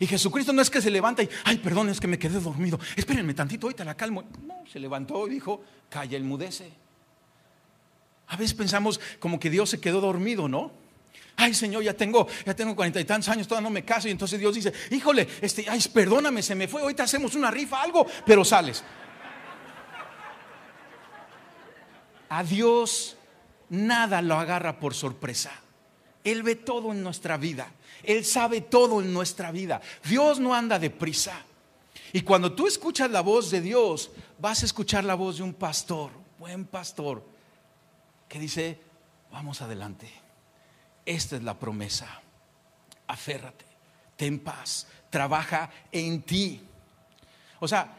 y 0.00 0.06
Jesucristo 0.06 0.52
no 0.52 0.62
es 0.62 0.70
que 0.70 0.80
se 0.80 0.90
levanta 0.90 1.22
y, 1.22 1.28
ay, 1.44 1.58
perdón, 1.58 1.88
es 1.88 2.00
que 2.00 2.06
me 2.06 2.18
quedé 2.18 2.40
dormido. 2.40 2.78
Espérenme 2.96 3.34
tantito, 3.34 3.70
te 3.72 3.84
la 3.84 3.96
calmo. 3.96 4.24
No, 4.46 4.64
se 4.70 4.78
levantó 4.78 5.26
y 5.26 5.30
dijo, 5.30 5.62
calla, 5.88 6.16
enmudece. 6.16 6.70
A 8.28 8.36
veces 8.36 8.54
pensamos 8.54 9.00
como 9.18 9.40
que 9.40 9.50
Dios 9.50 9.70
se 9.70 9.80
quedó 9.80 10.00
dormido, 10.00 10.48
¿no? 10.48 10.70
Ay, 11.36 11.54
Señor, 11.54 11.82
ya 11.82 11.94
tengo, 11.94 12.26
ya 12.44 12.54
tengo 12.54 12.74
cuarenta 12.74 13.00
y 13.00 13.04
tantos 13.04 13.28
años, 13.28 13.46
todavía 13.46 13.68
no 13.68 13.72
me 13.72 13.84
caso. 13.84 14.08
Y 14.08 14.10
entonces 14.10 14.38
Dios 14.38 14.54
dice, 14.54 14.72
híjole, 14.90 15.26
este, 15.40 15.64
ay, 15.68 15.80
perdóname, 15.92 16.42
se 16.42 16.54
me 16.54 16.68
fue, 16.68 16.82
ahorita 16.82 17.04
hacemos 17.04 17.34
una 17.34 17.50
rifa, 17.50 17.82
algo, 17.82 18.06
pero 18.26 18.44
sales. 18.44 18.84
A 22.28 22.44
Dios 22.44 23.16
nada 23.70 24.20
lo 24.20 24.34
agarra 24.34 24.78
por 24.78 24.94
sorpresa. 24.94 25.52
Él 26.24 26.42
ve 26.42 26.56
todo 26.56 26.92
en 26.92 27.02
nuestra 27.02 27.36
vida. 27.36 27.72
Él 28.02 28.24
sabe 28.24 28.60
todo 28.60 29.00
en 29.00 29.12
nuestra 29.12 29.50
vida. 29.50 29.80
Dios 30.04 30.40
no 30.40 30.54
anda 30.54 30.78
deprisa. 30.78 31.42
Y 32.12 32.22
cuando 32.22 32.52
tú 32.52 32.66
escuchas 32.66 33.10
la 33.10 33.20
voz 33.20 33.50
de 33.50 33.60
Dios, 33.60 34.10
vas 34.38 34.62
a 34.62 34.66
escuchar 34.66 35.04
la 35.04 35.14
voz 35.14 35.38
de 35.38 35.42
un 35.42 35.54
pastor, 35.54 36.10
buen 36.38 36.64
pastor, 36.64 37.22
que 38.28 38.38
dice, 38.38 38.80
vamos 39.30 39.60
adelante. 39.60 40.10
Esta 41.04 41.36
es 41.36 41.42
la 41.42 41.58
promesa. 41.58 42.20
Aférrate, 43.06 43.64
ten 44.16 44.38
paz, 44.38 44.86
trabaja 45.10 45.70
en 45.92 46.22
ti. 46.22 46.60
O 47.60 47.68
sea, 47.68 47.94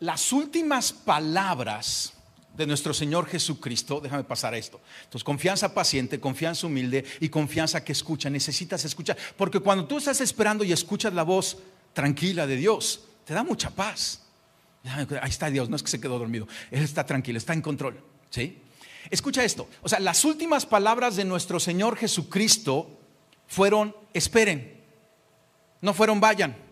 las 0.00 0.32
últimas 0.32 0.92
palabras 0.92 2.12
de 2.58 2.66
nuestro 2.66 2.92
Señor 2.92 3.26
Jesucristo, 3.26 4.00
déjame 4.00 4.24
pasar 4.24 4.52
esto. 4.52 4.80
Entonces, 5.04 5.22
confianza 5.22 5.72
paciente, 5.72 6.18
confianza 6.18 6.66
humilde 6.66 7.04
y 7.20 7.28
confianza 7.28 7.84
que 7.84 7.92
escucha. 7.92 8.28
Necesitas 8.28 8.84
escuchar, 8.84 9.16
porque 9.36 9.60
cuando 9.60 9.86
tú 9.86 9.98
estás 9.98 10.20
esperando 10.20 10.64
y 10.64 10.72
escuchas 10.72 11.14
la 11.14 11.22
voz 11.22 11.58
tranquila 11.92 12.48
de 12.48 12.56
Dios, 12.56 13.04
te 13.24 13.32
da 13.32 13.44
mucha 13.44 13.70
paz. 13.70 14.22
Ahí 14.84 15.30
está 15.30 15.50
Dios, 15.50 15.68
no 15.68 15.76
es 15.76 15.84
que 15.84 15.90
se 15.90 16.00
quedó 16.00 16.18
dormido, 16.18 16.48
Él 16.70 16.82
está 16.82 17.06
tranquilo, 17.06 17.38
está 17.38 17.52
en 17.52 17.62
control. 17.62 18.02
¿sí? 18.30 18.60
Escucha 19.08 19.44
esto, 19.44 19.68
o 19.82 19.88
sea, 19.88 20.00
las 20.00 20.24
últimas 20.24 20.66
palabras 20.66 21.14
de 21.14 21.24
nuestro 21.24 21.60
Señor 21.60 21.96
Jesucristo 21.96 22.98
fueron, 23.46 23.94
esperen, 24.12 24.82
no 25.80 25.94
fueron 25.94 26.20
vayan. 26.20 26.67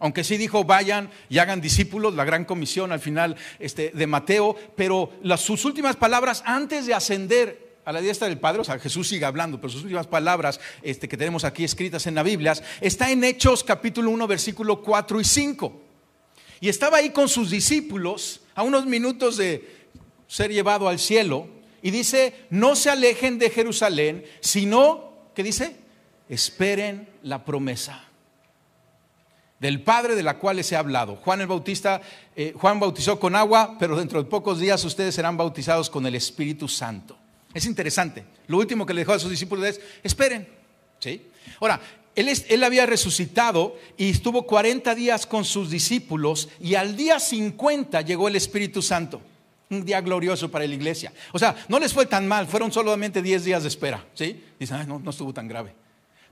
Aunque 0.00 0.24
sí 0.24 0.38
dijo, 0.38 0.64
vayan 0.64 1.10
y 1.28 1.38
hagan 1.38 1.60
discípulos, 1.60 2.14
la 2.14 2.24
gran 2.24 2.46
comisión 2.46 2.90
al 2.90 3.00
final 3.00 3.36
este, 3.58 3.90
de 3.94 4.06
Mateo, 4.06 4.56
pero 4.74 5.12
las, 5.22 5.42
sus 5.42 5.66
últimas 5.66 5.94
palabras 5.94 6.42
antes 6.46 6.86
de 6.86 6.94
ascender 6.94 7.76
a 7.84 7.92
la 7.92 8.00
diestra 8.00 8.26
del 8.26 8.38
Padre, 8.38 8.62
o 8.62 8.64
sea, 8.64 8.78
Jesús 8.78 9.08
sigue 9.08 9.26
hablando, 9.26 9.60
pero 9.60 9.70
sus 9.70 9.82
últimas 9.82 10.06
palabras 10.06 10.58
este, 10.82 11.06
que 11.06 11.18
tenemos 11.18 11.44
aquí 11.44 11.64
escritas 11.64 12.06
en 12.06 12.14
la 12.14 12.22
Biblia, 12.22 12.54
está 12.80 13.10
en 13.10 13.22
Hechos 13.24 13.62
capítulo 13.62 14.10
1, 14.10 14.26
versículo 14.26 14.80
4 14.80 15.20
y 15.20 15.24
5. 15.24 15.82
Y 16.60 16.70
estaba 16.70 16.96
ahí 16.96 17.10
con 17.10 17.28
sus 17.28 17.50
discípulos 17.50 18.40
a 18.54 18.62
unos 18.62 18.86
minutos 18.86 19.36
de 19.36 19.68
ser 20.26 20.50
llevado 20.50 20.88
al 20.88 20.98
cielo, 20.98 21.46
y 21.82 21.90
dice, 21.90 22.34
no 22.48 22.74
se 22.74 22.88
alejen 22.88 23.38
de 23.38 23.50
Jerusalén, 23.50 24.24
sino, 24.40 25.30
¿qué 25.34 25.42
dice? 25.42 25.76
Esperen 26.28 27.08
la 27.22 27.44
promesa 27.44 28.09
del 29.60 29.82
Padre 29.82 30.16
de 30.16 30.22
la 30.22 30.38
cual 30.38 30.56
les 30.56 30.72
he 30.72 30.76
hablado. 30.76 31.16
Juan 31.16 31.42
el 31.42 31.46
Bautista, 31.46 32.00
eh, 32.34 32.54
Juan 32.56 32.80
bautizó 32.80 33.20
con 33.20 33.36
agua, 33.36 33.76
pero 33.78 33.96
dentro 33.96 34.20
de 34.20 34.28
pocos 34.28 34.58
días 34.58 34.82
ustedes 34.84 35.14
serán 35.14 35.36
bautizados 35.36 35.90
con 35.90 36.06
el 36.06 36.14
Espíritu 36.14 36.66
Santo. 36.66 37.16
Es 37.52 37.66
interesante. 37.66 38.24
Lo 38.46 38.56
último 38.56 38.86
que 38.86 38.94
le 38.94 39.02
dejó 39.02 39.12
a 39.12 39.18
sus 39.18 39.30
discípulos 39.30 39.66
es, 39.66 39.80
esperen. 40.02 40.48
¿Sí? 40.98 41.26
Ahora, 41.60 41.80
él, 42.14 42.28
él, 42.48 42.64
había 42.64 42.86
resucitado 42.86 43.76
y 43.96 44.10
estuvo 44.10 44.46
40 44.46 44.94
días 44.94 45.26
con 45.26 45.44
sus 45.44 45.70
discípulos 45.70 46.48
y 46.60 46.74
al 46.74 46.96
día 46.96 47.20
50 47.20 48.00
llegó 48.02 48.28
el 48.28 48.36
Espíritu 48.36 48.82
Santo. 48.82 49.20
Un 49.68 49.84
día 49.84 50.00
glorioso 50.00 50.50
para 50.50 50.66
la 50.66 50.74
iglesia. 50.74 51.12
O 51.32 51.38
sea, 51.38 51.54
no 51.68 51.78
les 51.78 51.92
fue 51.92 52.06
tan 52.06 52.26
mal, 52.26 52.46
fueron 52.48 52.72
solamente 52.72 53.22
10 53.22 53.44
días 53.44 53.62
de 53.62 53.68
espera. 53.68 54.04
¿Sí? 54.14 54.42
Dicen, 54.58 54.88
no, 54.88 54.98
no 54.98 55.10
estuvo 55.10 55.32
tan 55.32 55.46
grave. 55.46 55.74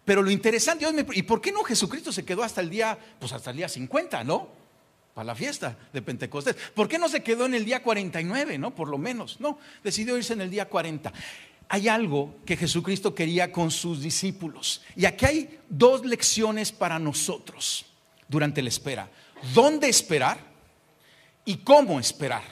Pero 0.08 0.22
lo 0.22 0.30
interesante, 0.30 0.86
¿y 1.12 1.22
por 1.22 1.38
qué 1.38 1.52
no 1.52 1.62
Jesucristo 1.62 2.12
se 2.12 2.24
quedó 2.24 2.42
hasta 2.42 2.62
el 2.62 2.70
día, 2.70 2.98
pues 3.18 3.30
hasta 3.34 3.50
el 3.50 3.58
día 3.58 3.68
50, 3.68 4.24
¿no? 4.24 4.48
Para 5.12 5.26
la 5.26 5.34
fiesta 5.34 5.76
de 5.92 6.00
Pentecostés. 6.00 6.56
¿Por 6.74 6.88
qué 6.88 6.98
no 6.98 7.10
se 7.10 7.22
quedó 7.22 7.44
en 7.44 7.52
el 7.52 7.66
día 7.66 7.82
49, 7.82 8.56
¿no? 8.56 8.74
Por 8.74 8.88
lo 8.88 8.96
menos, 8.96 9.38
no, 9.38 9.58
decidió 9.84 10.16
irse 10.16 10.32
en 10.32 10.40
el 10.40 10.50
día 10.50 10.66
40. 10.66 11.12
Hay 11.68 11.88
algo 11.88 12.36
que 12.46 12.56
Jesucristo 12.56 13.14
quería 13.14 13.52
con 13.52 13.70
sus 13.70 14.00
discípulos. 14.00 14.80
Y 14.96 15.04
aquí 15.04 15.26
hay 15.26 15.58
dos 15.68 16.06
lecciones 16.06 16.72
para 16.72 16.98
nosotros 16.98 17.84
durante 18.28 18.62
la 18.62 18.70
espera. 18.70 19.10
¿Dónde 19.52 19.90
esperar? 19.90 20.38
Y 21.44 21.58
cómo 21.58 22.00
esperar. 22.00 22.44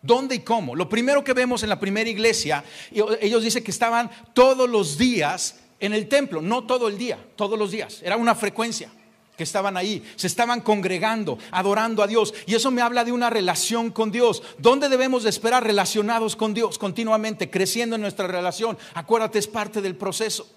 ¿Dónde 0.00 0.36
y 0.36 0.38
cómo? 0.38 0.74
Lo 0.74 0.88
primero 0.88 1.22
que 1.22 1.34
vemos 1.34 1.62
en 1.62 1.68
la 1.68 1.78
primera 1.78 2.08
iglesia, 2.08 2.64
ellos 2.90 3.42
dicen 3.42 3.62
que 3.62 3.70
estaban 3.70 4.10
todos 4.32 4.66
los 4.66 4.96
días 4.96 5.60
en 5.86 5.92
el 5.92 6.08
templo, 6.08 6.40
no 6.40 6.64
todo 6.64 6.88
el 6.88 6.98
día, 6.98 7.18
todos 7.36 7.58
los 7.58 7.70
días, 7.70 8.00
era 8.02 8.16
una 8.16 8.34
frecuencia 8.34 8.90
que 9.36 9.42
estaban 9.42 9.76
ahí, 9.76 10.02
se 10.16 10.26
estaban 10.26 10.60
congregando, 10.60 11.38
adorando 11.50 12.02
a 12.02 12.06
Dios. 12.06 12.32
Y 12.46 12.54
eso 12.54 12.70
me 12.70 12.82
habla 12.82 13.04
de 13.04 13.12
una 13.12 13.30
relación 13.30 13.90
con 13.90 14.10
Dios. 14.12 14.42
¿Dónde 14.58 14.88
debemos 14.88 15.24
de 15.24 15.30
esperar 15.30 15.64
relacionados 15.64 16.36
con 16.36 16.54
Dios 16.54 16.78
continuamente, 16.78 17.50
creciendo 17.50 17.96
en 17.96 18.02
nuestra 18.02 18.26
relación? 18.26 18.78
Acuérdate, 18.94 19.38
es 19.38 19.48
parte 19.48 19.80
del 19.80 19.96
proceso. 19.96 20.48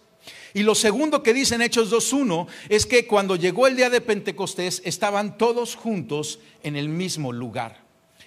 Y 0.53 0.63
lo 0.63 0.75
segundo 0.75 1.23
que 1.23 1.33
dice 1.33 1.55
en 1.55 1.61
Hechos 1.61 1.91
2.1 1.91 2.47
es 2.69 2.85
que 2.85 3.07
cuando 3.07 3.35
llegó 3.35 3.67
el 3.67 3.75
día 3.75 3.89
de 3.89 4.01
Pentecostés 4.01 4.81
estaban 4.85 5.37
todos 5.37 5.75
juntos 5.75 6.39
en 6.63 6.75
el 6.75 6.89
mismo 6.89 7.31
lugar. 7.31 7.83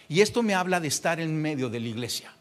Y 0.08 0.22
esto 0.22 0.42
me 0.42 0.54
habla 0.54 0.80
de 0.80 0.88
estar 0.88 1.20
en 1.20 1.40
medio 1.40 1.68
de 1.68 1.80
la 1.80 1.88
iglesia, 1.88 2.34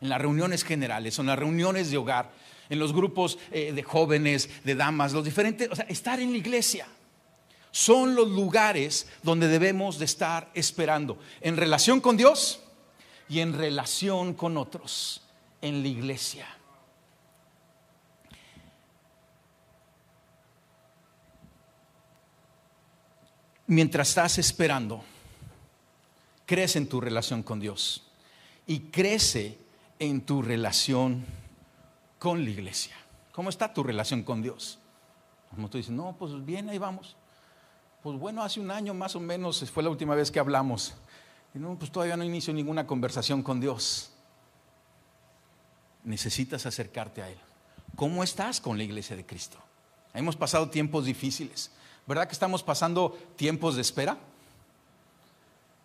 en 0.00 0.10
las 0.10 0.20
reuniones 0.20 0.64
generales, 0.64 1.18
en 1.18 1.26
las 1.26 1.38
reuniones 1.38 1.90
de 1.90 1.96
hogar, 1.96 2.30
en 2.70 2.78
los 2.78 2.94
grupos 2.94 3.38
eh, 3.50 3.72
de 3.72 3.82
jóvenes, 3.82 4.48
de 4.64 4.74
damas, 4.74 5.12
los 5.12 5.24
diferentes, 5.24 5.68
o 5.70 5.76
sea, 5.76 5.84
estar 5.86 6.20
en 6.20 6.30
la 6.30 6.38
iglesia. 6.38 6.86
Son 7.72 8.14
los 8.14 8.28
lugares 8.28 9.08
donde 9.22 9.48
debemos 9.48 9.98
de 9.98 10.04
estar 10.06 10.50
esperando, 10.54 11.18
en 11.40 11.56
relación 11.56 12.00
con 12.00 12.16
Dios 12.16 12.60
y 13.28 13.40
en 13.40 13.52
relación 13.52 14.34
con 14.34 14.56
otros, 14.56 15.22
en 15.60 15.82
la 15.82 15.88
iglesia. 15.88 16.46
Mientras 23.66 24.08
estás 24.08 24.38
esperando, 24.38 25.04
crece 26.44 26.78
en 26.78 26.88
tu 26.88 27.00
relación 27.00 27.44
con 27.44 27.60
Dios 27.60 28.02
y 28.66 28.80
crece 28.80 29.58
en 30.00 30.22
tu 30.22 30.42
relación 30.42 31.24
con 32.20 32.44
la 32.44 32.50
iglesia? 32.50 32.94
¿Cómo 33.32 33.48
está 33.48 33.72
tu 33.72 33.82
relación 33.82 34.22
con 34.22 34.42
Dios? 34.42 34.78
Como 35.48 35.68
tú 35.68 35.78
dices, 35.78 35.90
no, 35.90 36.14
pues 36.16 36.44
bien, 36.44 36.68
ahí 36.68 36.78
vamos. 36.78 37.16
Pues 38.02 38.16
bueno, 38.18 38.42
hace 38.42 38.60
un 38.60 38.70
año 38.70 38.94
más 38.94 39.16
o 39.16 39.20
menos 39.20 39.68
fue 39.70 39.82
la 39.82 39.88
última 39.88 40.14
vez 40.14 40.30
que 40.30 40.38
hablamos. 40.38 40.94
Y 41.54 41.58
no, 41.58 41.76
pues 41.78 41.90
todavía 41.90 42.16
no 42.16 42.22
inicio 42.22 42.52
ninguna 42.52 42.86
conversación 42.86 43.42
con 43.42 43.58
Dios. 43.58 44.12
Necesitas 46.04 46.66
acercarte 46.66 47.22
a 47.22 47.30
Él. 47.30 47.38
¿Cómo 47.96 48.22
estás 48.22 48.60
con 48.60 48.76
la 48.76 48.84
iglesia 48.84 49.16
de 49.16 49.24
Cristo? 49.24 49.58
Hemos 50.12 50.36
pasado 50.36 50.68
tiempos 50.68 51.06
difíciles. 51.06 51.72
¿Verdad 52.06 52.26
que 52.26 52.34
estamos 52.34 52.62
pasando 52.62 53.18
tiempos 53.34 53.76
de 53.76 53.80
espera? 53.80 54.18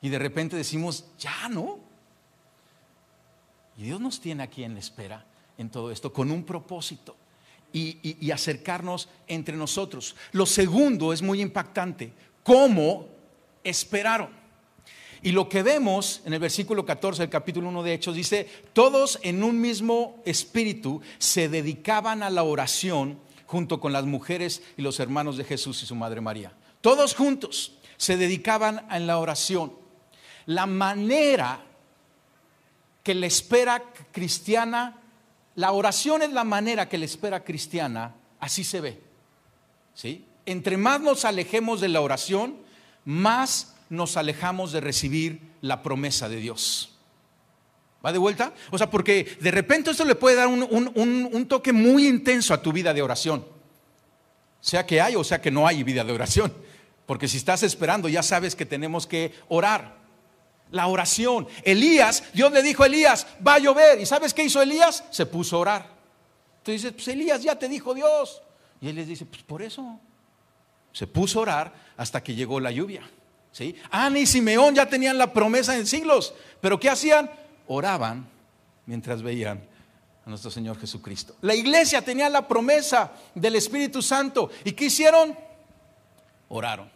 Y 0.01 0.09
de 0.09 0.19
repente 0.19 0.57
decimos, 0.57 1.05
ya 1.17 1.47
no. 1.47 1.79
Y 3.77 3.83
Dios 3.83 4.01
nos 4.01 4.19
tiene 4.19 4.43
aquí 4.43 4.65
en 4.65 4.73
la 4.73 4.79
espera 4.81 5.25
en 5.57 5.69
todo 5.69 5.91
esto, 5.91 6.11
con 6.11 6.31
un 6.31 6.43
propósito 6.43 7.15
y, 7.73 8.31
acercarnos 8.31 9.09
entre 9.27 9.55
nosotros. 9.55 10.15
Lo 10.31 10.45
segundo 10.45 11.11
es 11.11 11.21
muy 11.21 11.41
impactante, 11.41 12.13
cómo 12.43 13.07
esperaron. 13.63 14.29
Y 15.21 15.31
lo 15.31 15.49
que 15.49 15.63
vemos 15.63 16.21
en 16.25 16.33
el 16.33 16.39
versículo 16.39 16.85
14 16.85 17.23
del 17.23 17.29
capítulo 17.29 17.69
1 17.69 17.83
de 17.83 17.93
Hechos 17.93 18.15
dice, 18.15 18.47
todos 18.73 19.19
en 19.23 19.43
un 19.43 19.59
mismo 19.59 20.21
espíritu 20.25 21.01
se 21.17 21.49
dedicaban 21.49 22.21
a 22.21 22.29
la 22.29 22.43
oración 22.43 23.19
junto 23.47 23.79
con 23.79 23.91
las 23.91 24.05
mujeres 24.05 24.61
y 24.77 24.81
los 24.81 24.99
hermanos 24.99 25.37
de 25.37 25.43
Jesús 25.43 25.81
y 25.81 25.85
su 25.85 25.95
madre 25.95 26.21
María. 26.21 26.53
Todos 26.81 27.15
juntos 27.15 27.73
se 27.97 28.17
dedicaban 28.17 28.85
a 28.89 28.99
la 28.99 29.17
oración. 29.17 29.73
La 30.45 30.67
manera 30.67 31.63
que 33.03 33.15
la 33.15 33.25
espera 33.25 33.83
cristiana, 34.11 35.01
la 35.55 35.71
oración 35.71 36.21
es 36.21 36.31
la 36.31 36.43
manera 36.43 36.89
que 36.89 36.97
la 36.97 37.05
espera 37.05 37.43
cristiana, 37.43 38.15
así 38.39 38.63
se 38.63 38.81
ve. 38.81 39.01
¿Sí? 39.93 40.25
Entre 40.45 40.77
más 40.77 40.99
nos 40.99 41.25
alejemos 41.25 41.81
de 41.81 41.87
la 41.87 42.01
oración, 42.01 42.57
más 43.05 43.75
nos 43.89 44.17
alejamos 44.17 44.71
de 44.71 44.81
recibir 44.81 45.41
la 45.61 45.81
promesa 45.81 46.27
de 46.27 46.37
Dios. 46.37 46.91
¿Va 48.05 48.11
de 48.11 48.19
vuelta? 48.19 48.53
O 48.69 48.77
sea, 48.77 48.89
porque 48.89 49.37
de 49.41 49.49
repente 49.49 49.89
esto 49.89 50.05
le 50.05 50.13
puede 50.13 50.35
dar 50.35 50.47
un, 50.47 51.45
toque 51.47 51.73
muy 51.73 52.07
intenso 52.07 52.53
a 52.53 52.61
tu 52.61 52.71
vida 52.71 52.93
de 52.93 53.01
oración. 53.01 53.45
Sea 54.59 54.85
que 54.85 55.01
hay 55.01 55.15
o 55.15 55.23
sea 55.23 55.41
que 55.41 55.49
no 55.49 55.65
hay 55.65 55.83
vida 55.83 56.03
de 56.03 56.11
oración. 56.11 56.53
Porque 57.05 57.27
si 57.27 57.37
estás 57.37 57.63
esperando, 57.63 58.09
ya 58.09 58.21
sabes 58.21 58.55
que 58.55 58.65
tenemos 58.65 59.07
que 59.07 59.33
orar. 59.47 60.04
La 60.71 60.87
oración. 60.87 61.47
Elías, 61.63 62.23
Dios 62.33 62.51
le 62.51 62.61
dijo 62.61 62.83
a 62.83 62.87
Elías, 62.87 63.27
va 63.45 63.55
a 63.55 63.59
llover. 63.59 63.99
¿Y 63.99 64.05
sabes 64.05 64.33
qué 64.33 64.43
hizo 64.43 64.61
Elías? 64.61 65.03
Se 65.11 65.25
puso 65.25 65.57
a 65.57 65.59
orar. 65.59 65.89
Entonces 66.59 66.81
dices, 66.81 66.93
pues 66.93 67.07
Elías 67.07 67.43
ya 67.43 67.57
te 67.57 67.69
dijo 67.69 67.93
Dios. 67.93 68.41
Y 68.81 68.89
él 68.89 68.95
les 68.95 69.07
dice, 69.07 69.25
pues 69.25 69.43
por 69.43 69.61
eso. 69.61 69.99
Se 70.91 71.07
puso 71.07 71.39
a 71.39 71.41
orar 71.43 71.73
hasta 71.97 72.23
que 72.23 72.33
llegó 72.33 72.59
la 72.59 72.71
lluvia. 72.71 73.03
¿Sí? 73.51 73.75
Ana 73.89 74.19
y 74.19 74.25
Simeón 74.25 74.75
ya 74.75 74.85
tenían 74.89 75.17
la 75.17 75.31
promesa 75.31 75.77
en 75.77 75.87
siglos, 75.87 76.33
pero 76.59 76.77
¿qué 76.77 76.89
hacían? 76.89 77.31
Oraban 77.67 78.27
mientras 78.85 79.21
veían 79.21 79.63
a 80.25 80.29
nuestro 80.29 80.51
Señor 80.51 80.77
Jesucristo. 80.77 81.35
La 81.41 81.55
iglesia 81.55 82.01
tenía 82.01 82.27
la 82.29 82.47
promesa 82.47 83.13
del 83.33 83.55
Espíritu 83.55 84.01
Santo. 84.01 84.49
¿Y 84.65 84.73
qué 84.73 84.85
hicieron? 84.85 85.37
Oraron. 86.49 86.94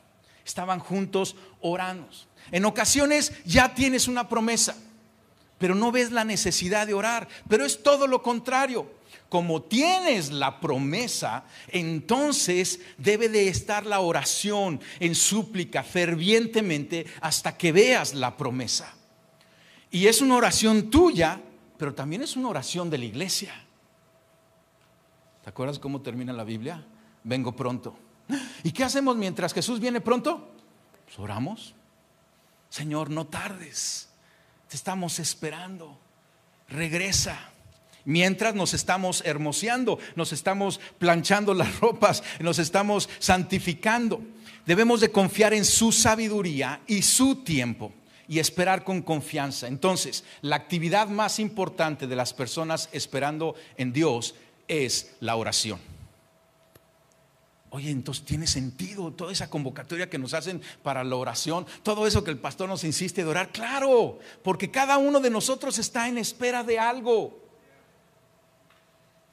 Estaban 0.50 0.80
juntos 0.80 1.36
orando. 1.62 2.10
En 2.50 2.66
ocasiones 2.66 3.34
ya 3.46 3.76
tienes 3.76 4.08
una 4.08 4.28
promesa, 4.28 4.76
pero 5.60 5.76
no 5.76 5.92
ves 5.92 6.12
la 6.12 6.24
necesidad 6.24 6.88
de 6.88 6.96
orar. 6.96 7.28
Pero 7.48 7.66
es 7.66 7.84
todo 7.84 8.08
lo 8.08 8.24
contrario 8.24 8.90
como 9.30 9.62
tienes 9.62 10.32
la 10.32 10.60
promesa, 10.60 11.44
entonces 11.68 12.80
debe 12.98 13.30
de 13.30 13.48
estar 13.48 13.86
la 13.86 14.00
oración 14.00 14.82
en 15.00 15.14
súplica 15.14 15.84
fervientemente 15.84 17.06
hasta 17.22 17.56
que 17.56 17.72
veas 17.72 18.16
la 18.16 18.36
promesa. 18.36 18.92
Y 19.92 20.08
es 20.08 20.22
una 20.22 20.36
oración 20.36 20.90
tuya, 20.90 21.40
pero 21.78 21.94
también 21.94 22.24
es 22.24 22.36
una 22.36 22.50
oración 22.50 22.90
de 22.90 22.98
la 22.98 23.06
iglesia. 23.06 23.54
¿Te 25.44 25.50
acuerdas 25.52 25.78
cómo 25.78 26.02
termina 26.02 26.34
la 26.34 26.44
Biblia? 26.44 26.84
Vengo 27.24 27.56
pronto. 27.56 28.09
¿Y 28.64 28.72
qué 28.72 28.84
hacemos 28.84 29.16
mientras 29.16 29.54
Jesús 29.54 29.80
viene 29.80 30.02
pronto? 30.02 30.52
Pues 31.06 31.20
oramos. 31.20 31.74
Señor, 32.70 33.10
no 33.10 33.26
tardes. 33.26 34.10
Te 34.68 34.76
estamos 34.76 35.20
esperando. 35.20 35.98
Regresa. 36.68 37.38
Mientras 38.06 38.56
nos 38.56 38.74
estamos 38.74 39.22
hermoseando, 39.26 40.00
nos 40.16 40.34
estamos 40.34 40.80
planchando 40.98 41.54
las 41.54 41.80
ropas, 41.80 42.24
nos 42.40 42.60
estamos 42.60 43.10
santificando. 43.20 44.22
Debemos 44.66 45.02
de 45.02 45.12
confiar 45.12 45.54
en 45.54 45.66
su 45.66 45.92
sabiduría 45.92 46.82
y 46.88 47.02
su 47.02 47.38
tiempo 47.38 47.92
y 48.28 48.38
esperar 48.38 48.84
con 48.84 49.02
confianza. 49.02 49.68
Entonces, 49.68 50.24
la 50.42 50.56
actividad 50.56 51.08
más 51.08 51.40
importante 51.40 52.06
de 52.06 52.16
las 52.16 52.34
personas 52.34 52.88
esperando 52.92 53.56
en 53.76 53.92
Dios 53.92 54.36
es 54.68 55.16
la 55.20 55.36
oración. 55.36 55.80
Oye, 57.72 57.92
entonces 57.92 58.26
tiene 58.26 58.48
sentido 58.48 59.12
toda 59.12 59.32
esa 59.32 59.50
convocatoria 59.50 60.10
que 60.10 60.18
nos 60.18 60.34
hacen 60.34 60.62
para 60.82 61.04
la 61.04 61.16
oración, 61.16 61.68
todo 61.84 62.08
eso 62.08 62.24
que 62.24 62.32
el 62.32 62.40
pastor 62.40 62.68
nos 62.68 62.84
insiste 62.84 63.24
de 63.24 63.30
orar. 63.30 63.52
Claro, 63.52 64.20
porque 64.44 64.72
cada 64.72 64.98
uno 64.98 65.20
de 65.20 65.30
nosotros 65.30 65.78
está 65.78 66.08
en 66.08 66.18
espera 66.18 66.64
de 66.64 66.80
algo 66.80 67.40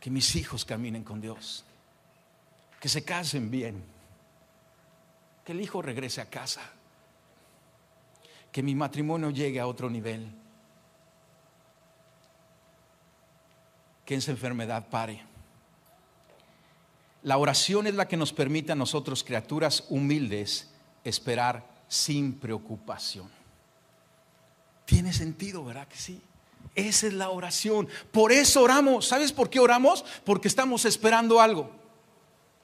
que 0.00 0.10
mis 0.10 0.36
hijos 0.36 0.66
caminen 0.66 1.02
con 1.02 1.20
Dios, 1.20 1.64
que 2.78 2.90
se 2.90 3.04
casen 3.04 3.50
bien, 3.50 3.82
que 5.42 5.52
el 5.52 5.60
hijo 5.62 5.80
regrese 5.80 6.20
a 6.20 6.28
casa, 6.28 6.60
que 8.52 8.62
mi 8.62 8.74
matrimonio 8.74 9.30
llegue 9.30 9.60
a 9.60 9.66
otro 9.66 9.88
nivel, 9.88 10.30
que 14.04 14.14
esa 14.14 14.30
enfermedad 14.30 14.88
pare. 14.90 15.35
La 17.26 17.38
oración 17.38 17.88
es 17.88 17.94
la 17.96 18.06
que 18.06 18.16
nos 18.16 18.32
permite 18.32 18.70
a 18.70 18.76
nosotros, 18.76 19.24
criaturas 19.24 19.82
humildes, 19.88 20.68
esperar 21.02 21.66
sin 21.88 22.34
preocupación. 22.34 23.28
Tiene 24.84 25.12
sentido, 25.12 25.64
¿verdad 25.64 25.88
que 25.88 25.96
sí? 25.96 26.20
Esa 26.76 27.08
es 27.08 27.14
la 27.14 27.30
oración. 27.30 27.88
Por 28.12 28.30
eso 28.30 28.62
oramos. 28.62 29.08
¿Sabes 29.08 29.32
por 29.32 29.50
qué 29.50 29.58
oramos? 29.58 30.04
Porque 30.22 30.46
estamos 30.46 30.84
esperando 30.84 31.40
algo. 31.40 31.68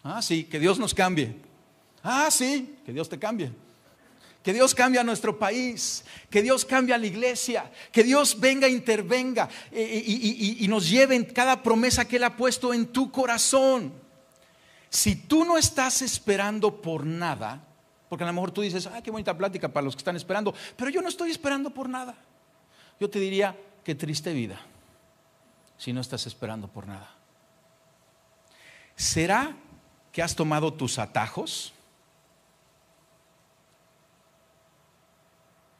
Ah, 0.04 0.22
sí, 0.22 0.44
que 0.44 0.60
Dios 0.60 0.78
nos 0.78 0.94
cambie. 0.94 1.34
Ah, 2.04 2.28
sí, 2.30 2.76
que 2.86 2.92
Dios 2.92 3.08
te 3.08 3.18
cambie. 3.18 3.50
Que 4.44 4.52
Dios 4.52 4.76
cambie 4.76 5.00
a 5.00 5.04
nuestro 5.04 5.40
país, 5.40 6.04
que 6.30 6.40
Dios 6.40 6.64
cambie 6.64 6.94
a 6.94 6.98
la 6.98 7.06
iglesia, 7.08 7.68
que 7.90 8.04
Dios 8.04 8.38
venga, 8.38 8.68
intervenga 8.68 9.48
eh, 9.72 10.04
y, 10.06 10.64
y 10.64 10.68
nos 10.68 10.88
lleve 10.88 11.16
en 11.16 11.24
cada 11.24 11.64
promesa 11.64 12.06
que 12.06 12.14
Él 12.14 12.22
ha 12.22 12.36
puesto 12.36 12.72
en 12.72 12.86
tu 12.86 13.10
corazón. 13.10 14.01
Si 14.92 15.16
tú 15.16 15.46
no 15.46 15.56
estás 15.56 16.02
esperando 16.02 16.82
por 16.82 17.06
nada, 17.06 17.64
porque 18.10 18.24
a 18.24 18.26
lo 18.26 18.32
mejor 18.34 18.50
tú 18.50 18.60
dices, 18.60 18.86
ah, 18.86 19.02
qué 19.02 19.10
bonita 19.10 19.34
plática 19.34 19.72
para 19.72 19.84
los 19.84 19.96
que 19.96 20.00
están 20.00 20.16
esperando, 20.16 20.54
pero 20.76 20.90
yo 20.90 21.00
no 21.00 21.08
estoy 21.08 21.30
esperando 21.30 21.70
por 21.70 21.88
nada. 21.88 22.14
Yo 23.00 23.08
te 23.08 23.18
diría, 23.18 23.56
qué 23.84 23.94
triste 23.94 24.34
vida 24.34 24.60
si 25.78 25.94
no 25.94 26.02
estás 26.02 26.26
esperando 26.26 26.68
por 26.68 26.86
nada. 26.86 27.10
¿Será 28.94 29.56
que 30.12 30.22
has 30.22 30.36
tomado 30.36 30.74
tus 30.74 30.98
atajos 30.98 31.72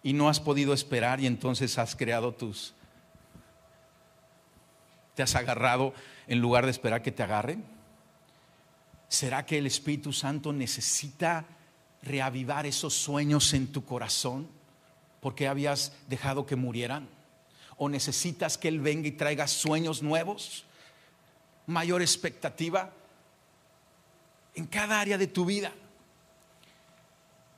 y 0.02 0.14
no 0.14 0.30
has 0.30 0.40
podido 0.40 0.72
esperar 0.72 1.20
y 1.20 1.26
entonces 1.26 1.76
has 1.76 1.94
creado 1.94 2.32
tus... 2.32 2.72
te 5.14 5.22
has 5.22 5.34
agarrado 5.34 5.92
en 6.28 6.40
lugar 6.40 6.64
de 6.64 6.70
esperar 6.70 7.02
que 7.02 7.12
te 7.12 7.22
agarren? 7.22 7.81
¿Será 9.12 9.44
que 9.44 9.58
el 9.58 9.66
Espíritu 9.66 10.12
Santo 10.12 10.52
necesita 10.52 11.44
reavivar 12.02 12.64
esos 12.64 12.94
sueños 12.94 13.52
en 13.52 13.70
tu 13.70 13.84
corazón 13.84 14.48
porque 15.20 15.48
habías 15.48 15.92
dejado 16.08 16.46
que 16.46 16.56
murieran? 16.56 17.08
o 17.84 17.88
necesitas 17.88 18.58
que 18.58 18.68
Él 18.68 18.78
venga 18.78 19.08
y 19.08 19.10
traiga 19.10 19.48
sueños 19.48 20.04
nuevos, 20.04 20.64
mayor 21.66 22.00
expectativa 22.00 22.92
en 24.54 24.66
cada 24.66 25.00
área 25.00 25.18
de 25.18 25.26
tu 25.26 25.44
vida. 25.44 25.72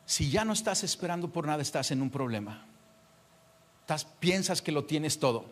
Si 0.06 0.30
ya 0.30 0.46
no 0.46 0.54
estás 0.54 0.82
esperando 0.82 1.28
por 1.28 1.46
nada, 1.46 1.60
estás 1.60 1.90
en 1.90 2.00
un 2.00 2.08
problema. 2.08 2.64
Piensas 4.18 4.62
que 4.62 4.72
lo 4.72 4.84
tienes 4.84 5.18
todo. 5.18 5.44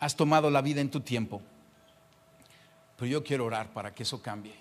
Has 0.00 0.16
tomado 0.16 0.50
la 0.50 0.60
vida 0.60 0.80
en 0.80 0.90
tu 0.90 1.00
tiempo. 1.00 1.40
Pero 2.96 3.06
yo 3.06 3.22
quiero 3.22 3.44
orar 3.44 3.72
para 3.72 3.94
que 3.94 4.02
eso 4.02 4.20
cambie. 4.20 4.56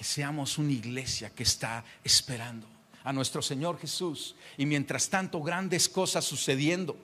Que 0.00 0.04
seamos 0.04 0.56
una 0.56 0.72
iglesia 0.72 1.28
que 1.28 1.42
está 1.42 1.84
esperando 2.02 2.66
a 3.04 3.12
nuestro 3.12 3.42
Señor 3.42 3.78
Jesús. 3.78 4.34
Y 4.56 4.64
mientras 4.64 5.10
tanto, 5.10 5.42
grandes 5.42 5.90
cosas 5.90 6.24
sucediendo 6.24 6.96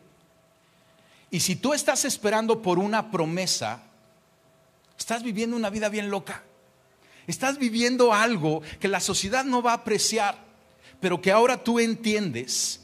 y 1.30 1.40
si 1.40 1.56
tú 1.56 1.74
estás 1.74 2.04
esperando 2.04 2.62
por 2.62 2.78
una 2.78 3.10
promesa, 3.10 3.82
estás 4.98 5.22
viviendo 5.22 5.56
una 5.56 5.70
vida 5.70 5.88
bien 5.88 6.10
loca. 6.10 6.42
Estás 7.26 7.58
viviendo 7.58 8.12
algo 8.12 8.62
que 8.78 8.88
la 8.88 9.00
sociedad 9.00 9.44
no 9.44 9.60
va 9.60 9.72
a 9.72 9.76
apreciar, 9.76 10.38
pero 11.00 11.20
que 11.20 11.32
ahora 11.32 11.62
tú 11.62 11.80
entiendes 11.80 12.80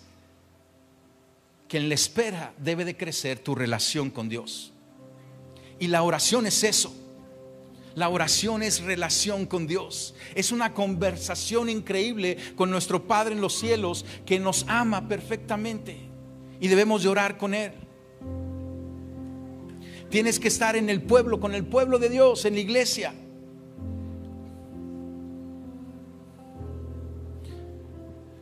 que 1.69 1.79
en 1.79 1.89
la 1.89 1.95
espera 1.95 2.53
debe 2.59 2.85
de 2.85 2.97
crecer 2.97 3.39
tu 3.39 3.55
relación 3.55 4.11
con 4.11 4.29
Dios. 4.29 4.73
Y 5.79 5.87
la 5.87 6.03
oración 6.03 6.47
es 6.47 6.65
eso. 6.65 6.95
La 7.95 8.09
oración 8.09 8.62
es 8.62 8.82
relación 8.82 9.47
con 9.47 9.66
Dios. 9.66 10.14
Es 10.34 10.53
una 10.53 10.72
conversación 10.72 11.68
increíble 11.68 12.38
con 12.57 12.70
nuestro 12.70 13.07
Padre 13.07 13.34
en 13.34 13.40
los 13.40 13.59
cielos 13.59 14.05
que 14.24 14.38
nos 14.38 14.64
ama 14.68 15.09
perfectamente. 15.09 15.97
Y 16.61 16.68
debemos 16.68 17.03
de 17.03 17.09
orar 17.09 17.36
con 17.36 17.55
Él. 17.55 17.72
Tienes 20.09 20.38
que 20.38 20.49
estar 20.49 20.76
en 20.76 20.90
el 20.90 21.03
pueblo, 21.03 21.40
con 21.40 21.55
el 21.55 21.64
pueblo 21.64 21.99
de 21.99 22.09
Dios, 22.09 22.45
en 22.45 22.55
la 22.55 22.61
iglesia. 22.61 23.14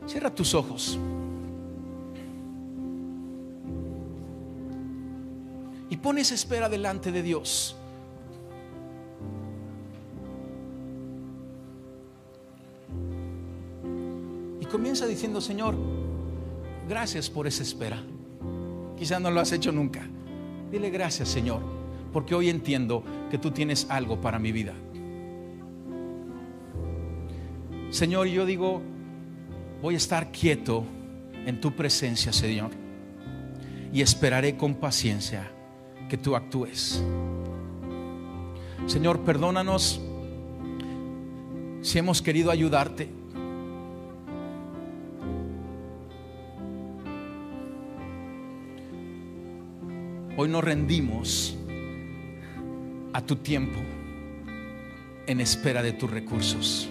Cierra 0.06 0.34
tus 0.34 0.54
ojos. 0.54 0.98
Y 5.88 5.96
pones 5.96 6.30
espera 6.32 6.68
delante 6.68 7.10
de 7.12 7.22
Dios. 7.22 7.76
Comienza 14.70 15.06
diciendo, 15.06 15.40
Señor, 15.40 15.74
gracias 16.88 17.28
por 17.28 17.46
esa 17.46 17.62
espera. 17.62 18.02
Quizá 18.96 19.20
no 19.20 19.30
lo 19.30 19.40
has 19.40 19.52
hecho 19.52 19.72
nunca. 19.72 20.06
Dile 20.70 20.90
gracias, 20.90 21.28
Señor, 21.28 21.60
porque 22.12 22.34
hoy 22.34 22.48
entiendo 22.48 23.02
que 23.30 23.38
tú 23.38 23.50
tienes 23.50 23.86
algo 23.90 24.20
para 24.20 24.38
mi 24.38 24.52
vida. 24.52 24.74
Señor, 27.90 28.28
yo 28.28 28.46
digo, 28.46 28.80
voy 29.82 29.94
a 29.94 29.96
estar 29.96 30.30
quieto 30.30 30.84
en 31.44 31.60
tu 31.60 31.74
presencia, 31.74 32.32
Señor, 32.32 32.70
y 33.92 34.00
esperaré 34.02 34.56
con 34.56 34.74
paciencia 34.74 35.50
que 36.08 36.16
tú 36.16 36.36
actúes. 36.36 37.02
Señor, 38.86 39.20
perdónanos 39.20 40.00
si 41.82 41.98
hemos 41.98 42.22
querido 42.22 42.50
ayudarte. 42.50 43.19
Hoy 50.42 50.48
nos 50.48 50.64
rendimos 50.64 51.54
a 53.12 53.20
tu 53.20 53.36
tiempo 53.36 53.78
en 55.26 55.38
espera 55.38 55.82
de 55.82 55.92
tus 55.92 56.10
recursos, 56.10 56.88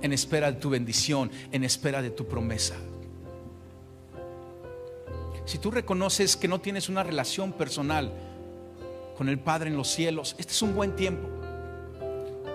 en 0.00 0.12
espera 0.12 0.52
de 0.52 0.60
tu 0.60 0.70
bendición, 0.70 1.28
en 1.50 1.64
espera 1.64 2.00
de 2.00 2.10
tu 2.10 2.28
promesa. 2.28 2.76
Si 5.44 5.58
tú 5.58 5.72
reconoces 5.72 6.36
que 6.36 6.46
no 6.46 6.60
tienes 6.60 6.88
una 6.88 7.02
relación 7.02 7.52
personal 7.52 8.12
con 9.16 9.28
el 9.28 9.40
Padre 9.40 9.68
en 9.68 9.76
los 9.76 9.88
cielos, 9.88 10.36
este 10.38 10.52
es 10.52 10.62
un 10.62 10.76
buen 10.76 10.94
tiempo. 10.94 11.28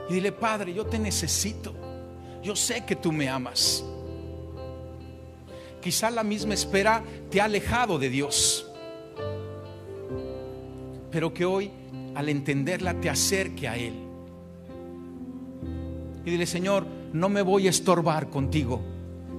Y 0.10 0.14
dile, 0.14 0.32
Padre, 0.32 0.74
yo 0.74 0.86
te 0.86 1.00
necesito. 1.00 1.76
Yo 2.42 2.56
sé 2.56 2.86
que 2.86 2.96
tú 2.96 3.12
me 3.12 3.28
amas. 3.28 3.84
Quizá 5.82 6.12
la 6.12 6.24
misma 6.24 6.54
espera 6.54 7.04
te 7.30 7.42
ha 7.42 7.44
alejado 7.44 8.00
de 8.00 8.10
Dios. 8.10 8.67
Pero 11.18 11.34
que 11.34 11.46
hoy, 11.46 11.72
al 12.14 12.30
entenderla, 12.30 12.94
te 13.02 13.10
acerque 13.10 13.68
a 13.68 13.76
Él. 13.76 13.96
Y 16.24 16.30
dile, 16.30 16.46
Señor, 16.46 16.86
no 17.12 17.28
me 17.28 17.42
voy 17.42 17.66
a 17.66 17.72
estorbar 17.72 18.30
contigo 18.30 18.80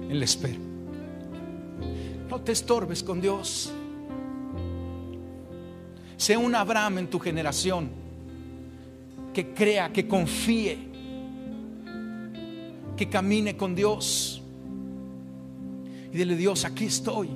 en 0.09 0.19
la 0.19 0.25
espera. 0.25 0.59
No 2.29 2.41
te 2.41 2.51
estorbes 2.51 3.01
con 3.01 3.21
Dios. 3.21 3.71
Sé 6.17 6.35
un 6.35 6.53
Abraham 6.53 6.97
en 6.97 7.07
tu 7.07 7.17
generación 7.17 7.89
que 9.33 9.53
crea, 9.53 9.93
que 9.93 10.05
confíe, 10.05 10.79
que 12.97 13.07
camine 13.07 13.55
con 13.55 13.73
Dios. 13.73 14.43
Y 16.11 16.17
dile, 16.17 16.35
Dios, 16.35 16.65
aquí 16.65 16.87
estoy. 16.87 17.29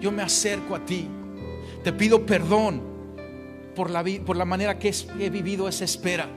Yo 0.00 0.10
me 0.10 0.22
acerco 0.22 0.74
a 0.74 0.84
ti. 0.84 1.06
Te 1.88 1.94
pido 1.94 2.26
perdón 2.26 2.82
por 3.74 3.88
la, 3.88 4.04
por 4.26 4.36
la 4.36 4.44
manera 4.44 4.78
que 4.78 4.94
he 5.18 5.30
vivido 5.30 5.66
esa 5.68 5.86
espera. 5.86 6.28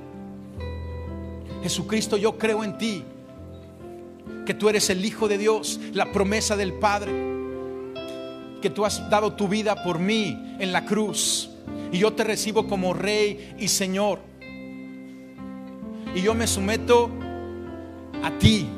Jesucristo, 1.61 2.15
yo 2.15 2.37
creo 2.37 2.63
en 2.63 2.77
ti 2.77 3.03
que 4.45 4.53
tú 4.53 4.69
eres 4.69 4.89
el 4.89 5.03
Hijo 5.03 5.27
de 5.27 5.37
Dios, 5.37 5.77
la 5.91 6.13
promesa 6.13 6.55
del 6.55 6.71
Padre, 6.71 7.11
que 8.61 8.69
tú 8.69 8.85
has 8.85 9.09
dado 9.09 9.33
tu 9.33 9.49
vida 9.49 9.83
por 9.83 9.99
mí 9.99 10.55
en 10.57 10.71
la 10.71 10.85
cruz 10.85 11.49
y 11.91 11.97
yo 11.97 12.13
te 12.13 12.23
recibo 12.23 12.65
como 12.65 12.93
Rey 12.93 13.53
y 13.59 13.67
Señor. 13.67 14.19
Y 16.15 16.21
yo 16.21 16.33
me 16.33 16.47
someto 16.47 17.09
a 18.23 18.31
ti, 18.39 18.69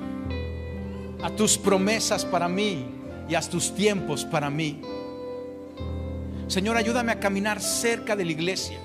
a 1.21 1.29
tus 1.35 1.55
promesas 1.55 2.25
para 2.25 2.47
mí 2.47 2.83
y 3.29 3.35
a 3.35 3.41
tus 3.41 3.75
tiempos 3.75 4.25
para 4.25 4.49
mí. 4.49 4.81
Señor, 6.53 6.77
ayúdame 6.77 7.11
a 7.11 7.19
caminar 7.19 7.59
cerca 7.59 8.15
de 8.15 8.25
la 8.25 8.31
iglesia. 8.31 8.77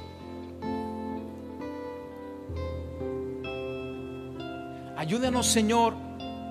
Ayúdanos, 4.96 5.48
Señor, 5.48 5.92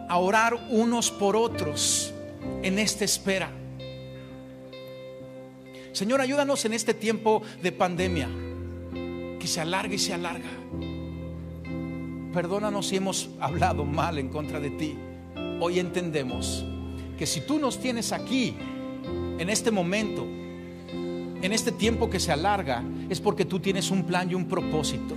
a 0.09 0.18
orar 0.20 0.53
unos 0.70 1.09
por 1.09 1.36
otros 1.36 2.13
en 2.61 2.78
esta 2.78 3.03
espera. 3.03 3.49
Señor, 5.91 6.22
ayúdanos 6.22 6.63
en 6.65 6.74
este 6.74 6.93
tiempo 6.93 7.41
de 7.63 7.72
pandemia, 7.72 8.30
que 9.39 9.47
se 9.47 9.59
alarga 9.59 9.95
y 9.95 9.97
se 9.97 10.13
alarga. 10.13 10.51
Perdónanos 12.32 12.89
si 12.89 12.97
hemos 12.97 13.32
hablado 13.39 13.86
mal 13.86 14.20
en 14.20 14.30
contra 14.30 14.59
de 14.59 14.70
ti. 14.70 14.95
Hoy 15.61 15.80
entendemos 15.80 16.63
que 17.18 17.26
si 17.26 17.41
tú 17.41 17.57
nos 17.57 17.80
tienes 17.80 18.11
aquí, 18.11 18.55
en 19.39 19.49
este 19.49 19.72
momento, 19.72 20.28
en 21.42 21.52
este 21.52 21.72
tiempo 21.72 22.10
que 22.10 22.20
se 22.20 22.32
alarga, 22.32 22.84
es 23.10 23.20
porque 23.20 23.46
tú 23.46 23.60
tienes 23.60 23.92
un 23.92 24.04
plan 24.04 24.30
y 24.30 24.34
un 24.34 24.46
propósito. 24.46 25.16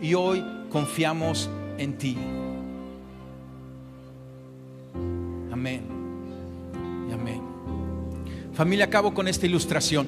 Y 0.00 0.14
hoy 0.14 0.44
confiamos 0.70 1.48
en 1.78 1.96
ti. 1.96 2.16
Amén. 5.50 5.82
Y 7.08 7.12
amén. 7.12 7.40
Familia, 8.52 8.84
acabo 8.86 9.14
con 9.14 9.28
esta 9.28 9.46
ilustración. 9.46 10.06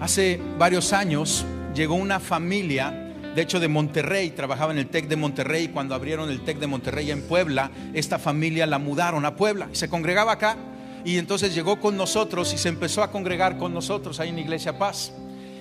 Hace 0.00 0.40
varios 0.58 0.92
años 0.92 1.44
llegó 1.74 1.94
una 1.94 2.20
familia, 2.20 3.14
de 3.34 3.42
hecho 3.42 3.60
de 3.60 3.68
Monterrey, 3.68 4.30
trabajaba 4.30 4.72
en 4.72 4.78
el 4.78 4.88
TEC 4.88 5.08
de 5.08 5.16
Monterrey. 5.16 5.68
Cuando 5.68 5.94
abrieron 5.94 6.30
el 6.30 6.40
TEC 6.40 6.58
de 6.58 6.66
Monterrey 6.66 7.10
en 7.10 7.22
Puebla, 7.22 7.70
esta 7.92 8.18
familia 8.18 8.66
la 8.66 8.78
mudaron 8.78 9.24
a 9.24 9.36
Puebla 9.36 9.68
y 9.72 9.76
se 9.76 9.88
congregaba 9.88 10.32
acá. 10.32 10.56
Y 11.04 11.18
entonces 11.18 11.54
llegó 11.54 11.80
con 11.80 11.96
nosotros 11.96 12.52
y 12.52 12.58
se 12.58 12.68
empezó 12.68 13.02
a 13.02 13.10
congregar 13.10 13.56
con 13.58 13.72
nosotros 13.72 14.20
ahí 14.20 14.28
en 14.28 14.38
Iglesia 14.38 14.78
Paz. 14.78 15.12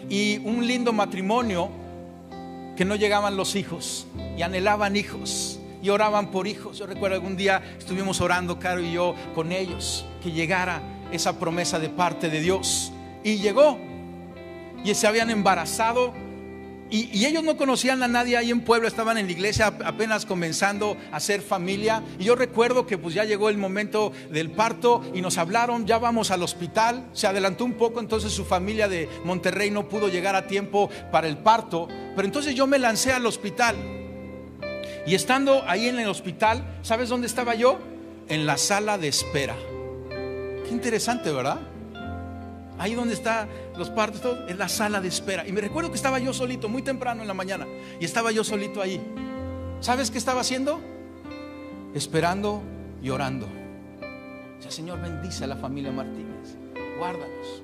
Y 0.10 0.40
un 0.40 0.66
lindo 0.66 0.92
matrimonio 0.92 1.70
que 2.76 2.86
no 2.86 2.96
llegaban 2.96 3.38
los 3.38 3.56
hijos 3.56 4.08
y 4.38 4.42
anhelaban 4.42 4.96
hijos 4.96 5.60
y 5.82 5.90
oraban 5.90 6.32
por 6.32 6.48
hijos. 6.48 6.78
Yo 6.78 6.86
recuerdo 6.86 7.16
algún 7.16 7.38
día 7.38 7.62
estuvimos 7.78 8.22
orando, 8.22 8.60
Caro 8.60 8.82
y 8.82 8.92
yo, 8.92 9.16
con 9.36 9.52
ellos, 9.52 10.06
que 10.24 10.32
llegara 10.32 10.82
esa 11.12 11.40
promesa 11.40 11.80
de 11.80 11.90
parte 11.90 12.30
de 12.30 12.42
Dios. 12.42 12.92
Y 13.24 13.38
llegó. 13.38 13.78
Y 14.84 14.94
se 14.94 15.08
habían 15.08 15.30
embarazado. 15.30 16.14
Y, 16.92 17.26
ellos 17.26 17.44
no 17.44 17.58
conocían 17.58 18.02
a 18.02 18.08
nadie 18.08 18.36
ahí 18.36 18.50
en 18.50 18.62
pueblo, 18.62 18.88
estaban 18.88 19.18
en 19.18 19.28
la 19.28 19.32
iglesia 19.32 19.68
apenas 19.68 20.26
comenzando 20.26 20.98
a 21.12 21.20
ser 21.20 21.42
familia. 21.42 22.04
Y 22.18 22.24
yo 22.24 22.36
recuerdo 22.36 22.88
que 22.88 22.98
pues 22.98 23.14
ya 23.14 23.26
llegó 23.26 23.50
el 23.50 23.58
momento 23.58 24.12
del 24.32 24.52
parto 24.52 25.04
y 25.14 25.22
nos 25.22 25.38
hablaron, 25.38 25.86
ya 25.86 26.00
vamos 26.00 26.32
al 26.32 26.42
hospital. 26.42 27.08
Se 27.14 27.28
adelantó 27.28 27.66
un 27.66 27.74
poco, 27.74 28.00
entonces 28.00 28.34
su 28.34 28.44
familia 28.44 28.88
de 28.88 29.08
Monterrey 29.24 29.70
no 29.70 29.88
pudo 29.88 30.10
llegar 30.10 30.36
a 30.36 30.48
tiempo 30.48 30.90
para 31.12 31.28
el 31.28 31.38
parto. 31.38 31.88
Pero 32.16 32.26
entonces 32.26 32.56
yo 32.56 32.66
me 32.66 32.80
lancé 32.80 33.12
al 33.12 33.26
hospital. 33.26 33.76
Y 35.06 35.14
estando 35.14 35.64
ahí 35.68 35.88
en 35.88 36.00
el 36.00 36.08
hospital, 36.08 36.80
¿sabes 36.82 37.10
dónde 37.10 37.28
estaba 37.28 37.56
yo? 37.56 37.80
En 38.28 38.46
la 38.46 38.58
sala 38.58 38.98
de 38.98 39.08
espera. 39.08 39.56
Qué 40.10 40.70
interesante, 40.72 41.32
¿verdad? 41.32 41.60
Ahí 42.80 42.96
donde 42.96 43.14
están 43.14 43.50
los 43.78 43.90
partos, 43.90 44.38
en 44.48 44.58
la 44.58 44.70
sala 44.70 45.02
de 45.02 45.10
espera. 45.10 45.46
Y 45.46 45.52
me 45.52 45.62
recuerdo 45.62 45.90
que 45.90 45.98
estaba 45.98 46.18
yo 46.18 46.34
solito, 46.34 46.70
muy 46.70 46.82
temprano 46.82 47.22
en 47.22 47.28
la 47.28 47.34
mañana, 47.34 47.68
y 48.00 48.06
estaba 48.06 48.32
yo 48.32 48.44
solito 48.44 48.82
ahí. 48.82 49.02
¿Sabes 49.82 50.10
qué 50.10 50.18
estaba 50.18 50.42
haciendo? 50.42 50.80
Esperando 51.94 52.64
y 53.04 53.10
orando. 53.10 53.48
O 54.66 54.72
Señor, 54.72 55.02
bendice 55.02 55.44
a 55.44 55.48
la 55.48 55.56
familia 55.58 55.92
Martínez, 55.92 56.56
guárdanos. 56.98 57.64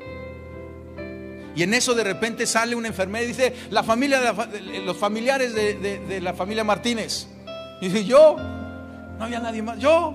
Y 1.55 1.63
en 1.63 1.73
eso 1.73 1.95
de 1.95 2.03
repente 2.03 2.45
sale 2.45 2.75
una 2.75 2.89
enfermera 2.89 3.23
y 3.23 3.27
dice, 3.27 3.53
la 3.69 3.83
familia, 3.83 4.33
los 4.83 4.97
familiares 4.97 5.55
de, 5.55 5.99
de 5.99 6.21
la 6.21 6.33
familia 6.33 6.65
Martínez. 6.65 7.27
Y 7.79 7.87
dice, 7.87 8.03
yo, 8.03 8.35
no 8.37 9.23
había 9.23 9.39
nadie 9.39 9.61
más, 9.61 9.79
yo. 9.79 10.13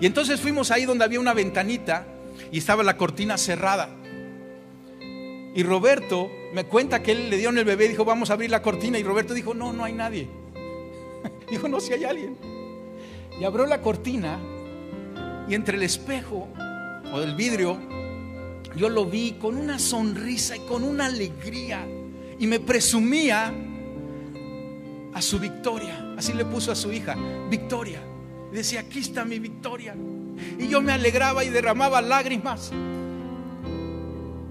Y 0.00 0.06
entonces 0.06 0.40
fuimos 0.40 0.72
ahí 0.72 0.84
donde 0.84 1.04
había 1.04 1.20
una 1.20 1.34
ventanita 1.34 2.04
y 2.50 2.58
estaba 2.58 2.82
la 2.82 2.96
cortina 2.96 3.38
cerrada. 3.38 3.88
Y 5.54 5.62
Roberto 5.62 6.30
me 6.52 6.64
cuenta 6.64 7.02
que 7.02 7.12
él 7.12 7.30
le 7.30 7.36
dio 7.36 7.50
en 7.50 7.58
el 7.58 7.64
bebé 7.64 7.86
y 7.86 7.88
dijo, 7.88 8.04
vamos 8.04 8.30
a 8.30 8.34
abrir 8.34 8.50
la 8.50 8.62
cortina. 8.62 8.98
Y 8.98 9.02
Roberto 9.02 9.34
dijo, 9.34 9.54
no, 9.54 9.72
no 9.72 9.84
hay 9.84 9.92
nadie. 9.92 10.28
dijo, 11.50 11.68
no, 11.68 11.80
si 11.80 11.92
hay 11.92 12.04
alguien. 12.04 12.36
Y 13.38 13.44
abrió 13.44 13.66
la 13.66 13.80
cortina 13.80 14.38
y 15.48 15.54
entre 15.54 15.76
el 15.76 15.82
espejo 15.82 16.48
o 17.12 17.20
el 17.20 17.34
vidrio, 17.34 17.78
yo 18.76 18.88
lo 18.88 19.04
vi 19.04 19.32
con 19.32 19.56
una 19.56 19.78
sonrisa 19.78 20.56
y 20.56 20.60
con 20.60 20.84
una 20.84 21.06
alegría. 21.06 21.86
Y 22.38 22.46
me 22.46 22.58
presumía 22.58 23.52
a 25.12 25.22
su 25.22 25.38
victoria. 25.38 26.14
Así 26.16 26.32
le 26.32 26.44
puso 26.44 26.72
a 26.72 26.74
su 26.74 26.92
hija, 26.92 27.16
victoria. 27.50 28.00
Y 28.50 28.56
decía, 28.56 28.80
aquí 28.80 29.00
está 29.00 29.24
mi 29.24 29.38
victoria. 29.38 29.94
Y 30.58 30.68
yo 30.68 30.80
me 30.80 30.92
alegraba 30.92 31.44
y 31.44 31.50
derramaba 31.50 32.00
lágrimas. 32.00 32.72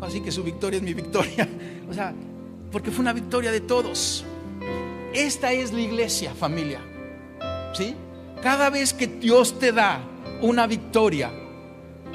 Así 0.01 0.19
que 0.21 0.31
su 0.31 0.43
victoria 0.43 0.77
es 0.77 0.83
mi 0.83 0.93
victoria. 0.93 1.47
O 1.89 1.93
sea, 1.93 2.13
porque 2.71 2.89
fue 2.89 3.01
una 3.01 3.11
victoria 3.11 3.51
de 3.51 3.59
todos. 3.59 4.23
Esta 5.13 5.51
es 5.51 5.73
la 5.73 5.81
iglesia, 5.81 6.33
familia. 6.33 6.79
¿Sí? 7.73 7.93
Cada 8.41 8.69
vez 8.69 8.93
que 8.93 9.07
Dios 9.07 9.59
te 9.59 9.73
da 9.73 10.01
una 10.41 10.67
victoria, 10.67 11.29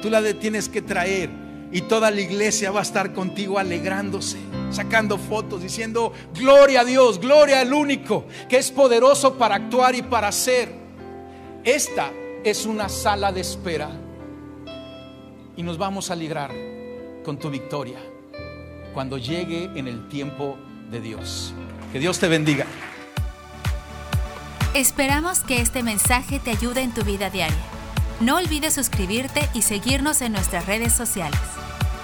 tú 0.01 0.09
la 0.09 0.23
tienes 0.33 0.67
que 0.67 0.81
traer 0.81 1.29
y 1.71 1.81
toda 1.81 2.09
la 2.09 2.21
iglesia 2.21 2.71
va 2.71 2.79
a 2.79 2.83
estar 2.83 3.13
contigo 3.13 3.59
alegrándose, 3.59 4.37
sacando 4.71 5.19
fotos, 5.19 5.61
diciendo, 5.61 6.11
gloria 6.33 6.81
a 6.81 6.85
Dios, 6.85 7.19
gloria 7.19 7.61
al 7.61 7.71
único 7.71 8.25
que 8.49 8.57
es 8.57 8.71
poderoso 8.71 9.35
para 9.35 9.53
actuar 9.53 9.93
y 9.93 10.01
para 10.01 10.29
hacer. 10.29 10.73
Esta 11.63 12.11
es 12.43 12.65
una 12.65 12.89
sala 12.89 13.31
de 13.31 13.41
espera 13.41 13.91
y 15.55 15.61
nos 15.61 15.77
vamos 15.77 16.09
a 16.09 16.13
alegrar 16.13 16.66
con 17.27 17.37
tu 17.37 17.49
victoria 17.49 17.99
cuando 18.93 19.17
llegue 19.17 19.65
en 19.75 19.89
el 19.89 20.07
tiempo 20.07 20.57
de 20.89 21.01
Dios. 21.01 21.53
Que 21.91 21.99
Dios 21.99 22.19
te 22.19 22.29
bendiga. 22.29 22.65
Esperamos 24.73 25.41
que 25.41 25.59
este 25.59 25.83
mensaje 25.83 26.39
te 26.39 26.51
ayude 26.51 26.83
en 26.83 26.93
tu 26.93 27.03
vida 27.03 27.29
diaria. 27.29 27.57
No 28.21 28.37
olvides 28.37 28.75
suscribirte 28.75 29.41
y 29.53 29.63
seguirnos 29.63 30.21
en 30.21 30.31
nuestras 30.31 30.67
redes 30.67 30.93
sociales. 30.93 31.41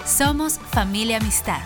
Somos 0.06 0.60
familia 0.60 1.18
amistad. 1.18 1.62